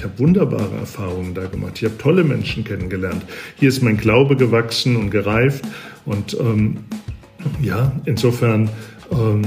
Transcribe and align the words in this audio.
Ich 0.00 0.04
habe 0.04 0.18
wunderbare 0.18 0.76
Erfahrungen 0.78 1.34
da 1.34 1.44
gemacht. 1.44 1.72
Ich 1.76 1.84
habe 1.84 1.98
tolle 1.98 2.24
Menschen 2.24 2.64
kennengelernt. 2.64 3.22
Hier 3.56 3.68
ist 3.68 3.82
mein 3.82 3.98
Glaube 3.98 4.34
gewachsen 4.34 4.96
und 4.96 5.10
gereift. 5.10 5.62
Und 6.06 6.38
ähm, 6.40 6.78
ja, 7.60 7.92
insofern 8.06 8.70
ähm, 9.12 9.42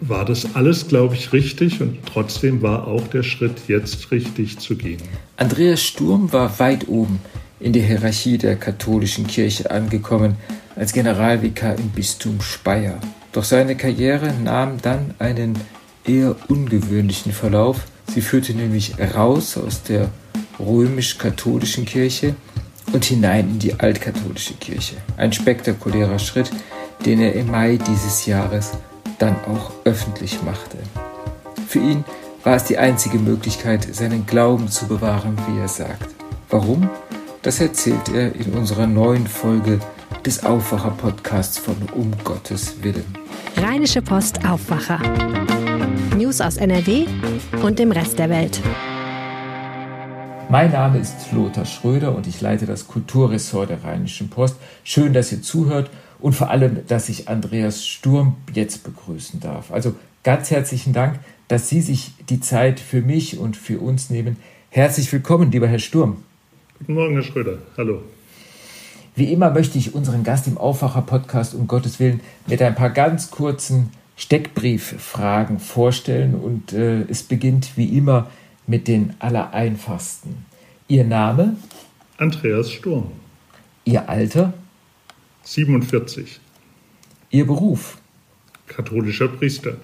war 0.00 0.24
das 0.24 0.54
alles, 0.54 0.88
glaube 0.88 1.14
ich, 1.14 1.34
richtig. 1.34 1.82
Und 1.82 1.98
trotzdem 2.06 2.62
war 2.62 2.86
auch 2.86 3.06
der 3.08 3.22
Schritt 3.22 3.68
jetzt 3.68 4.10
richtig 4.12 4.58
zu 4.60 4.76
gehen. 4.76 5.02
Andreas 5.36 5.82
Sturm 5.82 6.32
war 6.32 6.58
weit 6.58 6.88
oben 6.88 7.20
in 7.60 7.74
der 7.74 7.82
Hierarchie 7.82 8.38
der 8.38 8.56
katholischen 8.56 9.26
Kirche 9.26 9.70
angekommen 9.70 10.36
als 10.74 10.94
Generalvikar 10.94 11.76
im 11.78 11.90
Bistum 11.90 12.40
Speyer. 12.40 12.98
Doch 13.32 13.44
seine 13.44 13.76
Karriere 13.76 14.32
nahm 14.42 14.80
dann 14.80 15.12
einen 15.18 15.58
eher 16.06 16.34
ungewöhnlichen 16.48 17.32
Verlauf. 17.32 17.84
Sie 18.12 18.20
führte 18.20 18.54
nämlich 18.54 18.94
raus 19.14 19.56
aus 19.56 19.82
der 19.82 20.10
römisch-katholischen 20.58 21.84
Kirche 21.84 22.34
und 22.92 23.04
hinein 23.04 23.50
in 23.50 23.58
die 23.58 23.78
altkatholische 23.78 24.54
Kirche. 24.54 24.96
Ein 25.16 25.32
spektakulärer 25.32 26.18
Schritt, 26.18 26.50
den 27.04 27.20
er 27.20 27.34
im 27.34 27.50
Mai 27.50 27.78
dieses 27.78 28.26
Jahres 28.26 28.72
dann 29.18 29.36
auch 29.46 29.72
öffentlich 29.84 30.42
machte. 30.42 30.78
Für 31.68 31.80
ihn 31.80 32.04
war 32.42 32.56
es 32.56 32.64
die 32.64 32.78
einzige 32.78 33.18
Möglichkeit, 33.18 33.94
seinen 33.94 34.24
Glauben 34.26 34.68
zu 34.68 34.86
bewahren, 34.86 35.36
wie 35.48 35.60
er 35.60 35.68
sagt. 35.68 36.08
Warum? 36.48 36.88
Das 37.42 37.60
erzählt 37.60 38.08
er 38.14 38.34
in 38.34 38.52
unserer 38.54 38.86
neuen 38.86 39.26
Folge 39.26 39.80
des 40.26 40.42
Aufwacher-Podcasts 40.42 41.56
von 41.56 41.76
Um 41.94 42.10
Gottes 42.24 42.82
Willen. 42.82 43.04
Rheinische 43.58 44.02
Post 44.02 44.44
Aufwacher. 44.44 44.98
News 46.16 46.40
aus 46.40 46.56
NRW 46.56 47.06
und 47.62 47.78
dem 47.78 47.92
Rest 47.92 48.18
der 48.18 48.28
Welt. 48.28 48.60
Mein 50.50 50.72
Name 50.72 50.98
ist 50.98 51.30
Lothar 51.30 51.64
Schröder 51.64 52.16
und 52.16 52.26
ich 52.26 52.40
leite 52.40 52.66
das 52.66 52.88
Kulturressort 52.88 53.70
der 53.70 53.84
Rheinischen 53.84 54.28
Post. 54.28 54.56
Schön, 54.82 55.12
dass 55.12 55.30
ihr 55.30 55.42
zuhört 55.42 55.90
und 56.18 56.32
vor 56.32 56.50
allem, 56.50 56.84
dass 56.88 57.08
ich 57.08 57.28
Andreas 57.28 57.86
Sturm 57.86 58.34
jetzt 58.52 58.82
begrüßen 58.82 59.38
darf. 59.38 59.70
Also 59.70 59.94
ganz 60.24 60.50
herzlichen 60.50 60.92
Dank, 60.92 61.20
dass 61.46 61.68
Sie 61.68 61.80
sich 61.80 62.14
die 62.28 62.40
Zeit 62.40 62.80
für 62.80 63.00
mich 63.00 63.38
und 63.38 63.56
für 63.56 63.78
uns 63.78 64.10
nehmen. 64.10 64.38
Herzlich 64.70 65.12
willkommen, 65.12 65.52
lieber 65.52 65.68
Herr 65.68 65.78
Sturm. 65.78 66.24
Guten 66.80 66.94
Morgen, 66.94 67.14
Herr 67.14 67.22
Schröder. 67.22 67.58
Hallo. 67.76 68.02
Wie 69.16 69.32
immer 69.32 69.50
möchte 69.50 69.78
ich 69.78 69.94
unseren 69.94 70.24
Gast 70.24 70.46
im 70.46 70.58
Aufwacher-Podcast 70.58 71.54
um 71.54 71.66
Gottes 71.66 71.98
Willen 71.98 72.20
mit 72.46 72.60
ein 72.60 72.74
paar 72.74 72.90
ganz 72.90 73.30
kurzen 73.30 73.88
Steckbrieffragen 74.14 75.58
vorstellen 75.58 76.34
und 76.34 76.74
äh, 76.74 77.00
es 77.08 77.22
beginnt 77.22 77.78
wie 77.78 77.96
immer 77.96 78.30
mit 78.66 78.88
den 78.88 79.14
allereinfachsten. 79.18 80.44
Ihr 80.86 81.04
Name? 81.04 81.56
Andreas 82.18 82.70
Sturm. 82.70 83.10
Ihr 83.86 84.06
Alter? 84.06 84.52
47. 85.44 86.38
Ihr 87.30 87.46
Beruf? 87.46 87.96
Katholischer 88.66 89.28
Priester. 89.28 89.78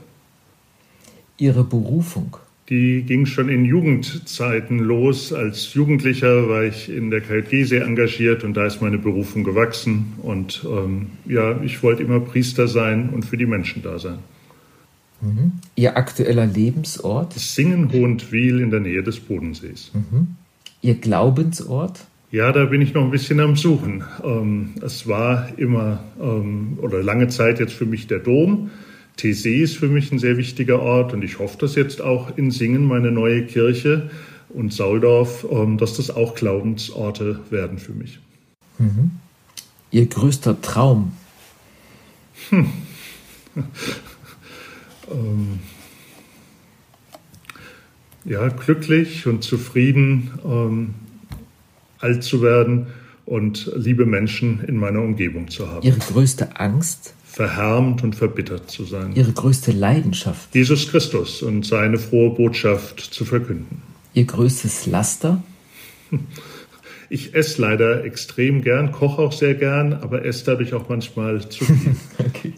Ihre 1.39 1.65
Berufung? 1.65 2.37
Die 2.73 3.03
ging 3.03 3.27
schon 3.27 3.51
in 3.51 3.67
Jugendzeiten 3.67 4.79
los. 4.79 5.31
Als 5.31 5.75
Jugendlicher 5.75 6.49
war 6.49 6.65
ich 6.65 6.89
in 6.89 7.11
der 7.11 7.21
sehr 7.67 7.85
engagiert 7.85 8.45
und 8.45 8.55
da 8.55 8.65
ist 8.65 8.81
meine 8.81 8.97
Berufung 8.97 9.45
gewachsen. 9.45 10.15
Und 10.23 10.65
ähm, 10.65 11.09
ja, 11.27 11.61
ich 11.61 11.83
wollte 11.83 12.03
immer 12.03 12.21
Priester 12.21 12.69
sein 12.69 13.11
und 13.11 13.27
für 13.27 13.37
die 13.37 13.45
Menschen 13.45 13.83
da 13.83 13.99
sein. 13.99 14.21
Mhm. 15.21 15.53
Ihr 15.77 15.99
aktueller 15.99 16.47
Lebensort? 16.47 17.35
Singen 17.35 17.93
Hohentwil 17.93 18.61
in 18.61 18.71
der 18.71 18.81
Nähe 18.81 19.03
des 19.03 19.21
Bodensees. 19.21 19.91
Mhm. 19.93 20.29
Ihr 20.81 20.95
Glaubensort? 20.95 22.07
Ja, 22.31 22.53
da 22.53 22.65
bin 22.65 22.81
ich 22.81 22.95
noch 22.95 23.05
ein 23.05 23.11
bisschen 23.11 23.39
am 23.41 23.55
Suchen. 23.55 24.03
Ähm, 24.25 24.71
es 24.81 25.07
war 25.07 25.51
immer 25.59 26.05
ähm, 26.19 26.79
oder 26.81 27.03
lange 27.03 27.29
Zeit 27.29 27.61
jetzt 27.61 27.75
für 27.75 27.85
mich 27.85 28.07
der 28.07 28.21
Dom. 28.21 28.71
TC 29.17 29.63
ist 29.63 29.77
für 29.77 29.89
mich 29.89 30.11
ein 30.13 30.19
sehr 30.19 30.37
wichtiger 30.37 30.81
Ort 30.81 31.13
und 31.13 31.23
ich 31.23 31.39
hoffe, 31.39 31.59
dass 31.59 31.75
jetzt 31.75 32.01
auch 32.01 32.37
in 32.37 32.51
Singen 32.51 32.85
meine 32.85 33.11
neue 33.11 33.45
Kirche 33.47 34.11
und 34.49 34.73
Sauldorf, 34.73 35.47
ähm, 35.51 35.79
dass 35.79 35.97
das 35.97 36.11
auch 36.11 36.35
Glaubensorte 36.35 37.41
werden 37.51 37.79
für 37.79 37.93
mich. 37.93 38.19
Mhm. 38.79 39.13
Ihr 39.91 40.07
größter 40.07 40.61
Traum? 40.61 41.13
Hm. 42.49 42.67
ähm, 45.11 45.59
ja, 48.25 48.49
glücklich 48.49 49.27
und 49.27 49.45
zufrieden 49.45 50.31
ähm, 50.45 50.95
alt 51.99 52.25
zu 52.25 52.43
werden 52.43 52.89
und 53.27 53.71
liebe 53.77 54.07
Menschen 54.07 54.65
in 54.65 54.77
meiner 54.77 55.01
Umgebung 55.01 55.49
zu 55.49 55.69
haben. 55.69 55.87
Ihre 55.87 55.99
größte 55.99 56.59
Angst? 56.59 57.15
Verhärmt 57.33 58.03
und 58.03 58.15
verbittert 58.15 58.71
zu 58.71 58.85
sein. 58.85 59.15
Ihre 59.15 59.33
größte 59.33 59.73
Leidenschaft? 59.73 60.55
Jesus 60.55 60.89
Christus 60.89 61.43
und 61.43 61.65
seine 61.65 61.99
frohe 61.99 62.31
Botschaft 62.35 63.01
zu 63.01 63.25
verkünden. 63.25 63.83
Ihr 64.15 64.25
größtes 64.25 64.87
Laster? 64.87 65.43
Ich 67.09 67.35
esse 67.35 67.61
leider 67.61 68.05
extrem 68.07 68.63
gern, 68.63 68.91
koche 68.91 69.21
auch 69.21 69.33
sehr 69.33 69.55
gern, 69.55 69.93
aber 69.93 70.25
esse 70.25 70.47
dadurch 70.47 70.73
auch 70.73 70.89
manchmal 70.89 71.47
zu 71.47 71.63
viel. 71.63 71.95
okay. 72.19 72.55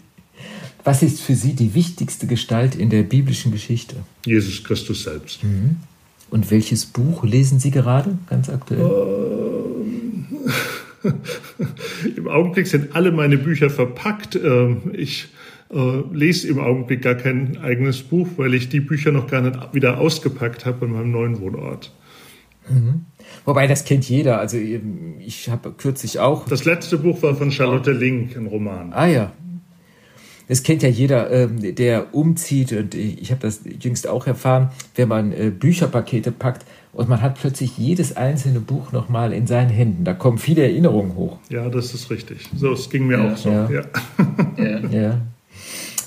Was 0.85 1.03
ist 1.03 1.19
für 1.19 1.35
Sie 1.35 1.55
die 1.55 1.73
wichtigste 1.73 2.25
Gestalt 2.25 2.73
in 2.73 2.89
der 2.89 3.03
biblischen 3.03 3.51
Geschichte? 3.51 3.97
Jesus 4.25 4.63
Christus 4.63 5.03
selbst. 5.03 5.43
Mhm. 5.43 5.75
Und 6.29 6.51
welches 6.51 6.85
Buch 6.85 7.25
lesen 7.25 7.59
Sie 7.59 7.69
gerade 7.69 8.17
ganz 8.29 8.47
aktuell? 8.47 8.79
Ähm 8.79 10.05
Im 12.15 12.27
Augenblick 12.27 12.67
sind 12.67 12.95
alle 12.95 13.11
meine 13.11 13.37
Bücher 13.37 13.69
verpackt. 13.69 14.35
Ähm, 14.35 14.91
ich 14.93 15.27
äh, 15.73 16.01
lese 16.13 16.47
im 16.47 16.59
Augenblick 16.59 17.01
gar 17.01 17.15
kein 17.15 17.57
eigenes 17.57 18.03
Buch, 18.03 18.27
weil 18.37 18.53
ich 18.53 18.69
die 18.69 18.79
Bücher 18.79 19.11
noch 19.11 19.27
gar 19.27 19.41
nicht 19.41 19.73
wieder 19.73 19.99
ausgepackt 19.99 20.65
habe 20.65 20.85
an 20.85 20.91
meinem 20.91 21.11
neuen 21.11 21.39
Wohnort. 21.41 21.91
Mhm. 22.69 23.05
Wobei 23.45 23.67
das 23.67 23.85
kennt 23.85 24.07
jeder. 24.07 24.39
Also 24.39 24.57
ich 24.57 25.49
habe 25.49 25.71
kürzlich 25.71 26.19
auch. 26.19 26.47
Das 26.47 26.65
letzte 26.65 26.97
Buch 26.97 27.21
war 27.21 27.35
von 27.35 27.51
Charlotte 27.51 27.91
Link, 27.91 28.35
ein 28.35 28.47
Roman. 28.47 28.93
Ah 28.93 29.07
ja. 29.07 29.33
Das 30.47 30.61
kennt 30.61 30.83
ja 30.83 30.89
jeder, 30.89 31.31
ähm, 31.31 31.75
der 31.75 32.13
umzieht 32.13 32.71
und 32.71 32.93
ich 32.93 33.31
habe 33.31 33.41
das 33.41 33.61
jüngst 33.81 34.07
auch 34.07 34.27
erfahren, 34.27 34.69
wenn 34.93 35.07
man 35.07 35.31
äh, 35.31 35.49
Bücherpakete 35.49 36.31
packt, 36.31 36.65
und 36.95 37.09
man 37.09 37.21
hat 37.21 37.35
plötzlich 37.35 37.77
jedes 37.77 38.15
einzelne 38.15 38.61
Buch 38.61 38.93
nochmal 38.93 39.33
in 39.33 39.47
seinen 39.47 39.69
Händen. 39.69 40.05
Da 40.05 40.13
kommen 40.13 40.37
viele 40.37 40.63
Erinnerungen 40.63 41.15
hoch. 41.15 41.37
Ja, 41.49 41.67
das 41.69 41.93
ist 41.93 42.09
richtig. 42.09 42.49
So, 42.55 42.71
es 42.71 42.89
ging 42.89 43.05
mir 43.05 43.19
ja, 43.19 43.33
auch 43.33 43.37
so. 43.37 43.49
Ja. 43.49 43.69
Ja. 43.69 44.79
ja. 44.89 45.21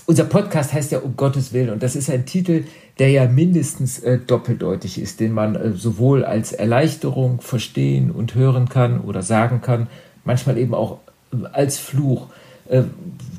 Unser 0.06 0.25
Podcast 0.25 0.72
heißt 0.72 0.91
ja 0.91 1.00
Um 1.00 1.15
Gottes 1.15 1.53
Willen 1.53 1.69
und 1.69 1.82
das 1.82 1.94
ist 1.94 2.09
ein 2.09 2.25
Titel, 2.25 2.65
der 2.98 3.10
ja 3.10 3.28
mindestens 3.28 3.98
äh, 3.98 4.19
doppeldeutig 4.19 4.98
ist, 4.98 5.21
den 5.21 5.32
man 5.32 5.54
äh, 5.56 5.72
sowohl 5.72 6.25
als 6.25 6.53
Erleichterung 6.53 7.43
verstehen 7.43 8.10
und 8.10 8.34
hören 8.34 8.71
kann 8.71 9.03
oder 9.03 9.21
sagen 9.21 9.60
kann, 9.60 9.88
manchmal 10.25 10.56
eben 10.56 10.72
auch 10.72 11.00
äh, 11.32 11.47
als 11.53 11.77
Fluch. 11.78 12.28
Äh, 12.66 12.84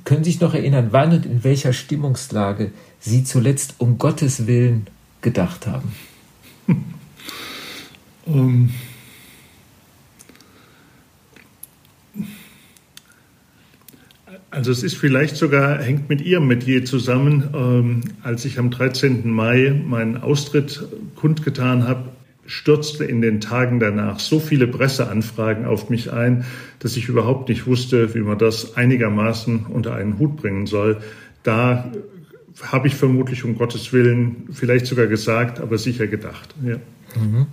können 0.06 0.24
Sie 0.24 0.32
sich 0.32 0.40
noch 0.40 0.54
erinnern, 0.54 0.90
wann 0.92 1.14
und 1.14 1.26
in 1.26 1.44
welcher 1.44 1.74
Stimmungslage 1.74 2.72
Sie 3.00 3.24
zuletzt 3.24 3.76
um 3.80 3.98
Gottes 3.98 4.46
Willen 4.46 4.86
gedacht 5.22 5.66
haben? 5.66 5.96
Ähm, 8.30 8.70
also 14.52 14.72
es 14.72 14.84
ist 14.84 14.96
vielleicht 14.96 15.36
sogar, 15.36 15.80
hängt 15.80 16.10
mit 16.10 16.22
Ihrem 16.22 16.48
Metier 16.48 16.86
zusammen. 16.86 17.50
Ähm, 17.54 18.02
als 18.24 18.46
ich 18.46 18.60
am 18.60 18.72
13. 18.72 19.30
Mai 19.30 19.82
meinen 19.86 20.18
Austritt 20.18 20.88
kundgetan 21.16 21.88
habe, 21.88 22.10
stürzte 22.46 23.06
in 23.06 23.22
den 23.22 23.42
Tagen 23.42 23.80
danach 23.80 24.20
so 24.20 24.40
viele 24.40 24.68
Presseanfragen 24.68 25.66
auf 25.66 25.90
mich 25.90 26.12
ein, 26.12 26.46
dass 26.80 26.98
ich 26.98 27.08
überhaupt 27.08 27.50
nicht 27.50 27.68
wusste, 27.68 28.16
wie 28.16 28.22
man 28.22 28.40
das 28.40 28.76
einigermaßen 28.76 29.68
unter 29.68 29.94
einen 29.94 30.18
Hut 30.18 30.38
bringen 30.38 30.66
soll. 30.66 30.98
Da 31.44 31.92
habe 32.64 32.88
ich 32.88 32.96
vermutlich 32.96 33.44
um 33.44 33.56
Gottes 33.56 33.94
Willen 33.94 34.48
vielleicht 34.52 34.88
sogar 34.88 35.06
gesagt, 35.06 35.60
aber 35.60 35.78
sicher 35.78 36.08
gedacht. 36.08 36.56
Ja. 36.66 36.78
Mhm. 37.22 37.48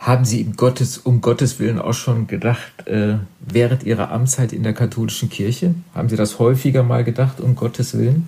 Haben 0.00 0.24
Sie 0.24 0.44
Gottes, 0.56 0.96
um 0.96 1.20
Gottes 1.20 1.60
Willen 1.60 1.78
auch 1.78 1.92
schon 1.92 2.26
gedacht, 2.26 2.86
äh, 2.86 3.18
während 3.38 3.82
Ihrer 3.82 4.10
Amtszeit 4.10 4.54
in 4.54 4.62
der 4.62 4.72
katholischen 4.72 5.28
Kirche? 5.28 5.74
Haben 5.94 6.08
Sie 6.08 6.16
das 6.16 6.38
häufiger 6.38 6.82
mal 6.82 7.04
gedacht, 7.04 7.38
um 7.38 7.54
Gottes 7.54 7.98
Willen? 7.98 8.26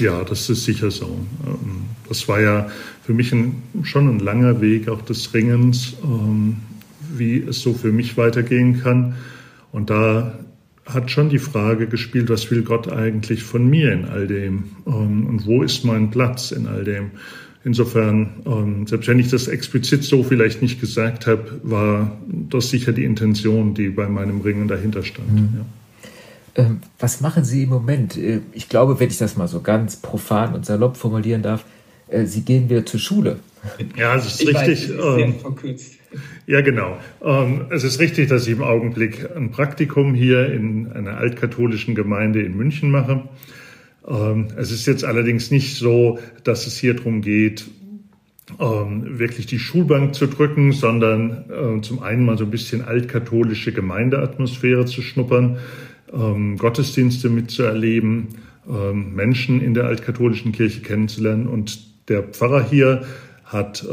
Ja, 0.00 0.24
das 0.24 0.48
ist 0.48 0.64
sicher 0.64 0.90
so. 0.90 1.20
Ähm, 1.46 1.82
das 2.08 2.26
war 2.28 2.40
ja 2.40 2.68
für 3.04 3.12
mich 3.12 3.30
ein, 3.30 3.62
schon 3.82 4.08
ein 4.08 4.20
langer 4.20 4.62
Weg 4.62 4.88
auch 4.88 5.02
des 5.02 5.34
Ringens, 5.34 5.96
ähm, 6.02 6.56
wie 7.14 7.40
es 7.40 7.60
so 7.60 7.74
für 7.74 7.92
mich 7.92 8.16
weitergehen 8.16 8.80
kann. 8.82 9.16
Und 9.72 9.90
da 9.90 10.38
hat 10.86 11.10
schon 11.10 11.28
die 11.28 11.38
Frage 11.38 11.88
gespielt, 11.88 12.30
was 12.30 12.50
will 12.50 12.62
Gott 12.62 12.90
eigentlich 12.90 13.42
von 13.42 13.68
mir 13.68 13.92
in 13.92 14.06
all 14.06 14.26
dem? 14.26 14.64
Ähm, 14.86 15.26
und 15.26 15.44
wo 15.44 15.62
ist 15.62 15.84
mein 15.84 16.10
Platz 16.10 16.52
in 16.52 16.66
all 16.66 16.84
dem? 16.84 17.10
Insofern, 17.66 18.28
ähm, 18.46 18.86
selbst 18.86 19.08
wenn 19.08 19.18
ich 19.18 19.28
das 19.28 19.48
explizit 19.48 20.04
so 20.04 20.22
vielleicht 20.22 20.62
nicht 20.62 20.80
gesagt 20.80 21.26
habe, 21.26 21.60
war 21.64 22.16
das 22.48 22.70
sicher 22.70 22.92
die 22.92 23.02
Intention, 23.02 23.74
die 23.74 23.88
bei 23.88 24.08
meinem 24.08 24.40
Ringen 24.40 24.68
dahinter 24.68 25.02
stand. 25.02 25.32
Mhm. 25.32 25.48
Ja. 26.54 26.64
Ähm, 26.64 26.80
was 27.00 27.20
machen 27.20 27.42
Sie 27.42 27.64
im 27.64 27.70
Moment? 27.70 28.16
Äh, 28.16 28.38
ich 28.52 28.68
glaube, 28.68 29.00
wenn 29.00 29.08
ich 29.08 29.18
das 29.18 29.36
mal 29.36 29.48
so 29.48 29.62
ganz 29.62 29.96
profan 29.96 30.54
und 30.54 30.64
salopp 30.64 30.96
formulieren 30.96 31.42
darf, 31.42 31.64
äh, 32.06 32.26
Sie 32.26 32.42
gehen 32.42 32.70
wieder 32.70 32.86
zur 32.86 33.00
Schule. 33.00 33.40
Ja, 33.96 34.14
es 34.14 34.26
ist 34.26 34.42
ich 34.42 34.48
richtig. 34.48 34.96
Weiß, 34.96 35.18
ähm, 35.18 35.34
verkürzt. 35.40 35.94
Ja, 36.46 36.60
genau. 36.60 36.98
Ähm, 37.20 37.62
es 37.70 37.82
ist 37.82 37.98
richtig, 37.98 38.28
dass 38.28 38.46
ich 38.46 38.52
im 38.52 38.62
Augenblick 38.62 39.28
ein 39.36 39.50
Praktikum 39.50 40.14
hier 40.14 40.52
in 40.52 40.92
einer 40.92 41.16
altkatholischen 41.16 41.96
Gemeinde 41.96 42.42
in 42.42 42.56
München 42.56 42.92
mache. 42.92 43.24
Ähm, 44.08 44.48
es 44.56 44.70
ist 44.70 44.86
jetzt 44.86 45.04
allerdings 45.04 45.50
nicht 45.50 45.76
so, 45.76 46.18
dass 46.44 46.66
es 46.66 46.78
hier 46.78 46.94
darum 46.94 47.22
geht, 47.22 47.66
ähm, 48.60 49.18
wirklich 49.18 49.46
die 49.46 49.58
Schulbank 49.58 50.14
zu 50.14 50.26
drücken, 50.26 50.72
sondern 50.72 51.44
äh, 51.50 51.80
zum 51.80 52.02
einen 52.02 52.24
mal 52.24 52.38
so 52.38 52.44
ein 52.44 52.50
bisschen 52.50 52.82
altkatholische 52.82 53.72
Gemeindeatmosphäre 53.72 54.86
zu 54.86 55.02
schnuppern, 55.02 55.58
ähm, 56.12 56.56
Gottesdienste 56.56 57.28
mitzuerleben, 57.28 58.28
Menschen 58.68 59.60
in 59.60 59.74
der 59.74 59.84
altkatholischen 59.84 60.50
Kirche 60.50 60.80
kennenzulernen. 60.80 61.46
Und 61.46 62.08
der 62.08 62.24
Pfarrer 62.24 62.68
hier 62.68 63.04
hat 63.44 63.86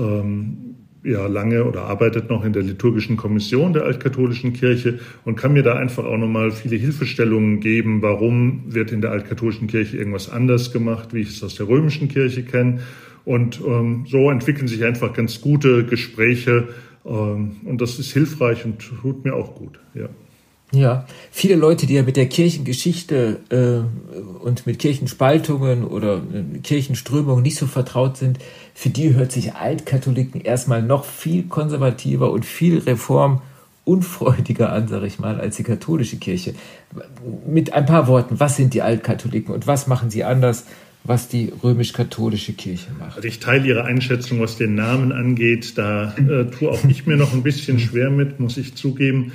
ja 1.04 1.28
lange 1.28 1.66
oder 1.66 1.84
arbeitet 1.84 2.30
noch 2.30 2.46
in 2.46 2.54
der 2.54 2.64
liturgischen 2.64 3.18
Kommission 3.18 3.74
der 3.74 3.84
altkatholischen 3.84 4.54
Kirche 4.54 5.00
und 5.26 5.36
kann 5.36 5.54
mir 5.54 5.64
da 5.64 5.76
einfach 5.76 6.06
auch 6.06 6.18
nochmal 6.18 6.52
viele 6.52 6.78
Hilfestellungen 6.78 7.60
geben, 7.60 8.02
warum 8.02 8.64
wird 8.68 8.92
in 8.92 9.02
der 9.02 9.12
altkatholischen 9.12 9.68
Kirche 9.68 9.98
irgendwas 9.98 10.30
anders 10.30 10.72
gemacht, 10.72 11.14
wie 11.14 11.22
ich 11.22 11.30
es 11.30 11.44
aus 11.44 11.56
der 11.56 11.68
römischen 11.68 12.08
Kirche 12.08 12.44
kenne. 12.44 12.80
Und 13.26 13.62
ähm, 13.66 14.06
so 14.08 14.30
entwickeln 14.30 14.68
sich 14.68 14.84
einfach 14.84 15.14
ganz 15.14 15.40
gute 15.40 15.86
Gespräche 15.86 16.70
ähm, 17.06 17.58
und 17.66 17.82
das 17.82 18.00
ist 18.00 18.12
hilfreich 18.12 18.66
und 18.66 18.80
tut 18.80 19.24
mir 19.24 19.34
auch 19.34 19.56
gut. 19.56 19.80
Ja. 19.94 20.10
Ja, 20.74 21.06
viele 21.32 21.56
Leute, 21.56 21.86
die 21.86 21.94
ja 21.94 22.02
mit 22.02 22.18
der 22.18 22.26
Kirchengeschichte 22.26 23.40
äh, 23.50 24.44
und 24.44 24.66
mit 24.66 24.80
Kirchenspaltungen 24.80 25.84
oder 25.84 26.16
äh, 26.18 26.58
Kirchenströmungen 26.64 27.44
nicht 27.44 27.58
so 27.58 27.68
vertraut 27.68 28.18
sind, 28.18 28.40
für 28.74 28.90
die 28.90 29.14
hört 29.14 29.32
sich 29.32 29.54
Altkatholiken 29.54 30.42
erstmal 30.42 30.82
noch 30.82 31.06
viel 31.06 31.44
konservativer 31.44 32.32
und 32.32 32.44
viel 32.44 32.80
reformunfreudiger 32.80 34.72
an, 34.72 34.88
sage 34.88 35.06
ich 35.06 35.20
mal, 35.20 35.40
als 35.40 35.58
die 35.58 35.64
katholische 35.64 36.18
Kirche. 36.18 36.56
Mit 37.46 37.74
ein 37.74 37.86
paar 37.86 38.08
Worten, 38.08 38.40
was 38.40 38.56
sind 38.56 38.74
die 38.74 38.82
Altkatholiken 38.82 39.54
und 39.54 39.68
was 39.68 39.86
machen 39.86 40.10
sie 40.10 40.24
anders? 40.24 40.66
was 41.06 41.28
die 41.28 41.52
römisch-katholische 41.62 42.54
Kirche 42.54 42.88
macht. 42.98 43.18
Also 43.18 43.28
ich 43.28 43.40
teile 43.40 43.68
Ihre 43.68 43.84
Einschätzung, 43.84 44.40
was 44.40 44.56
den 44.56 44.76
Namen 44.76 45.12
angeht. 45.12 45.78
Da 45.78 46.16
äh, 46.16 46.46
tue 46.46 46.70
auch 46.70 46.82
ich 46.86 47.06
mir 47.06 47.18
noch 47.18 47.34
ein 47.34 47.44
bisschen 47.44 47.78
schwer 47.78 48.10
mit, 48.10 48.40
muss 48.40 48.56
ich 48.56 48.76
zugeben. 48.76 49.34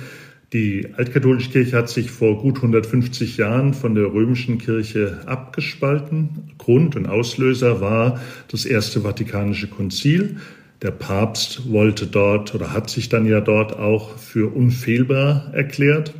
Die 0.51 0.87
altkatholische 0.95 1.51
Kirche 1.51 1.77
hat 1.77 1.89
sich 1.89 2.09
vor 2.09 2.41
gut 2.41 2.55
150 2.55 3.37
Jahren 3.37 3.75
von 3.75 3.93
der 3.93 4.11
römischen 4.11 4.57
Kirche 4.57 5.19
abgespalten. 5.27 6.51
Grund 6.57 6.95
und 6.95 7.07
Auslöser 7.07 7.81
war 7.81 8.19
das 8.49 8.65
Erste 8.65 9.01
Vatikanische 9.01 9.67
Konzil. 9.67 10.37
Der 10.81 10.89
Papst 10.89 11.71
wollte 11.71 12.07
dort 12.07 12.55
oder 12.55 12.73
hat 12.73 12.89
sich 12.89 13.09
dann 13.09 13.27
ja 13.27 13.41
dort 13.41 13.77
auch 13.77 14.17
für 14.17 14.51
unfehlbar 14.51 15.53
erklärt 15.53 16.15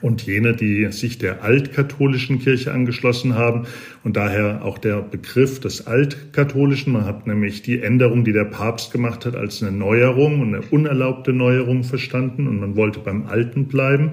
und 0.00 0.26
jene, 0.26 0.54
die 0.54 0.90
sich 0.92 1.18
der 1.18 1.42
altkatholischen 1.42 2.38
Kirche 2.38 2.72
angeschlossen 2.72 3.34
haben 3.34 3.66
und 4.04 4.16
daher 4.16 4.64
auch 4.64 4.78
der 4.78 5.02
Begriff 5.02 5.60
des 5.60 5.86
altkatholischen. 5.86 6.92
Man 6.92 7.04
hat 7.04 7.26
nämlich 7.26 7.62
die 7.62 7.80
Änderung, 7.80 8.24
die 8.24 8.32
der 8.32 8.44
Papst 8.44 8.92
gemacht 8.92 9.26
hat, 9.26 9.36
als 9.36 9.62
eine 9.62 9.76
Neuerung 9.76 10.40
und 10.40 10.54
eine 10.54 10.64
unerlaubte 10.70 11.32
Neuerung 11.32 11.84
verstanden 11.84 12.46
und 12.46 12.60
man 12.60 12.76
wollte 12.76 13.00
beim 13.00 13.26
Alten 13.26 13.66
bleiben 13.66 14.12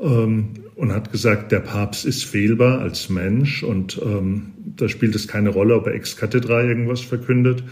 ähm, 0.00 0.50
und 0.74 0.92
hat 0.92 1.10
gesagt, 1.10 1.52
der 1.52 1.60
Papst 1.60 2.04
ist 2.04 2.24
fehlbar 2.24 2.80
als 2.80 3.08
Mensch 3.08 3.62
und 3.62 4.00
ähm, 4.04 4.52
da 4.76 4.88
spielt 4.88 5.14
es 5.14 5.26
keine 5.26 5.50
Rolle, 5.50 5.74
ob 5.74 5.86
er 5.86 5.94
ex 5.94 6.16
cathedra 6.16 6.62
irgendwas 6.62 7.00
verkündet. 7.00 7.64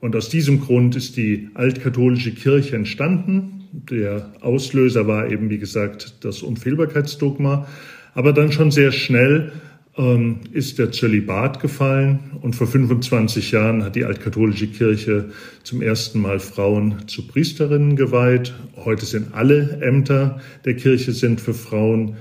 Und 0.00 0.16
aus 0.16 0.28
diesem 0.28 0.60
Grund 0.60 0.96
ist 0.96 1.16
die 1.16 1.48
altkatholische 1.54 2.34
Kirche 2.34 2.76
entstanden 2.76 3.63
der 3.74 4.30
Auslöser 4.40 5.06
war 5.06 5.30
eben, 5.30 5.50
wie 5.50 5.58
gesagt, 5.58 6.24
das 6.24 6.42
Unfehlbarkeitsdogma. 6.42 7.66
Aber 8.14 8.32
dann 8.32 8.52
schon 8.52 8.70
sehr 8.70 8.92
schnell 8.92 9.52
ähm, 9.96 10.40
ist 10.52 10.78
der 10.78 10.92
Zölibat 10.92 11.60
gefallen 11.60 12.18
und 12.40 12.54
vor 12.54 12.66
25 12.66 13.50
Jahren 13.50 13.84
hat 13.84 13.96
die 13.96 14.04
altkatholische 14.04 14.68
Kirche 14.68 15.30
zum 15.64 15.82
ersten 15.82 16.20
Mal 16.20 16.38
Frauen 16.38 17.06
zu 17.08 17.26
Priesterinnen 17.26 17.96
geweiht. 17.96 18.54
Heute 18.76 19.06
sind 19.06 19.34
alle 19.34 19.80
Ämter 19.82 20.40
der 20.64 20.74
Kirche 20.74 21.12
sind 21.12 21.40
für 21.40 21.54
Frauen 21.54 22.16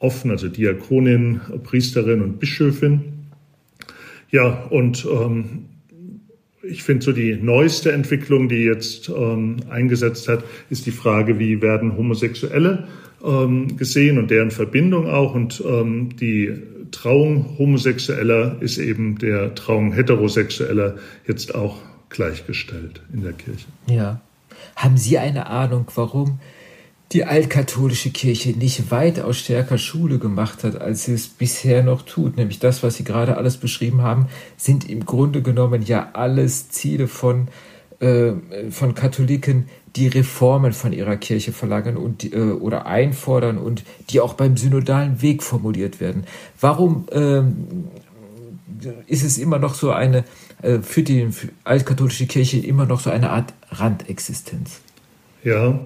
offen, 0.00 0.30
also 0.30 0.48
Diakonin, 0.48 1.40
Priesterin 1.62 2.20
und 2.20 2.38
Bischöfin. 2.38 3.00
Ja, 4.30 4.64
und 4.70 5.06
ähm, 5.10 5.66
ich 6.68 6.82
finde 6.82 7.04
so 7.04 7.12
die 7.12 7.34
neueste 7.34 7.92
Entwicklung, 7.92 8.48
die 8.48 8.64
jetzt 8.64 9.08
ähm, 9.08 9.56
eingesetzt 9.68 10.28
hat, 10.28 10.44
ist 10.70 10.86
die 10.86 10.90
Frage, 10.90 11.38
wie 11.38 11.62
werden 11.62 11.96
Homosexuelle 11.96 12.86
ähm, 13.24 13.76
gesehen 13.76 14.18
und 14.18 14.30
deren 14.30 14.50
Verbindung 14.50 15.08
auch. 15.08 15.34
Und 15.34 15.62
ähm, 15.66 16.16
die 16.16 16.52
Trauung 16.90 17.58
Homosexueller 17.58 18.56
ist 18.60 18.78
eben 18.78 19.18
der 19.18 19.54
Trauung 19.54 19.92
Heterosexueller 19.92 20.96
jetzt 21.26 21.54
auch 21.54 21.78
gleichgestellt 22.08 23.00
in 23.12 23.22
der 23.22 23.32
Kirche. 23.32 23.66
Ja. 23.88 24.20
Haben 24.74 24.96
Sie 24.96 25.18
eine 25.18 25.46
Ahnung, 25.46 25.86
warum 25.94 26.38
die 27.12 27.24
altkatholische 27.24 28.10
Kirche 28.10 28.50
nicht 28.50 28.90
weitaus 28.90 29.38
stärker 29.38 29.78
Schule 29.78 30.18
gemacht 30.18 30.64
hat, 30.64 30.80
als 30.80 31.04
sie 31.04 31.14
es 31.14 31.28
bisher 31.28 31.82
noch 31.82 32.02
tut. 32.02 32.36
Nämlich 32.36 32.58
das, 32.58 32.82
was 32.82 32.96
Sie 32.96 33.04
gerade 33.04 33.36
alles 33.36 33.58
beschrieben 33.58 34.02
haben, 34.02 34.26
sind 34.56 34.88
im 34.90 35.06
Grunde 35.06 35.40
genommen 35.42 35.82
ja 35.82 36.10
alles 36.14 36.68
Ziele 36.68 37.06
von, 37.06 37.46
äh, 38.00 38.32
von 38.70 38.94
Katholiken, 38.94 39.68
die 39.94 40.08
Reformen 40.08 40.72
von 40.72 40.92
ihrer 40.92 41.16
Kirche 41.16 41.52
verlangen 41.52 41.96
und 41.96 42.32
äh, 42.32 42.38
oder 42.38 42.86
einfordern 42.86 43.56
und 43.56 43.84
die 44.10 44.20
auch 44.20 44.34
beim 44.34 44.56
synodalen 44.56 45.22
Weg 45.22 45.42
formuliert 45.42 46.00
werden. 46.00 46.24
Warum 46.60 47.06
äh, 47.12 47.42
ist 49.06 49.24
es 49.24 49.38
immer 49.38 49.58
noch 49.60 49.74
so 49.74 49.92
eine, 49.92 50.24
äh, 50.60 50.80
für 50.80 51.02
die 51.04 51.30
für 51.30 51.48
altkatholische 51.62 52.26
Kirche 52.26 52.58
immer 52.58 52.84
noch 52.84 53.00
so 53.00 53.10
eine 53.10 53.30
Art 53.30 53.54
Randexistenz? 53.70 54.80
Ja, 55.44 55.80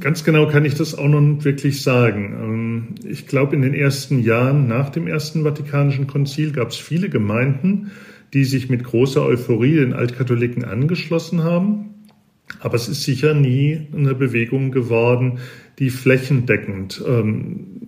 Ganz 0.00 0.24
genau 0.24 0.48
kann 0.48 0.64
ich 0.64 0.74
das 0.74 0.96
auch 0.96 1.08
noch 1.08 1.44
wirklich 1.44 1.82
sagen. 1.82 2.34
Ähm, 2.40 2.94
ich 3.06 3.26
glaube, 3.26 3.54
in 3.54 3.62
den 3.62 3.74
ersten 3.74 4.18
Jahren 4.18 4.66
nach 4.66 4.88
dem 4.88 5.06
Ersten 5.06 5.42
Vatikanischen 5.42 6.06
Konzil 6.06 6.52
gab 6.52 6.70
es 6.70 6.76
viele 6.76 7.10
Gemeinden, 7.10 7.90
die 8.32 8.44
sich 8.44 8.70
mit 8.70 8.82
großer 8.82 9.22
Euphorie 9.22 9.76
den 9.76 9.92
Altkatholiken 9.92 10.64
angeschlossen 10.64 11.44
haben. 11.44 11.90
Aber 12.60 12.76
es 12.76 12.88
ist 12.88 13.02
sicher 13.02 13.34
nie 13.34 13.88
eine 13.94 14.14
Bewegung 14.14 14.70
geworden, 14.70 15.38
die 15.78 15.90
flächendeckend 15.90 17.02
ähm, 17.06 17.82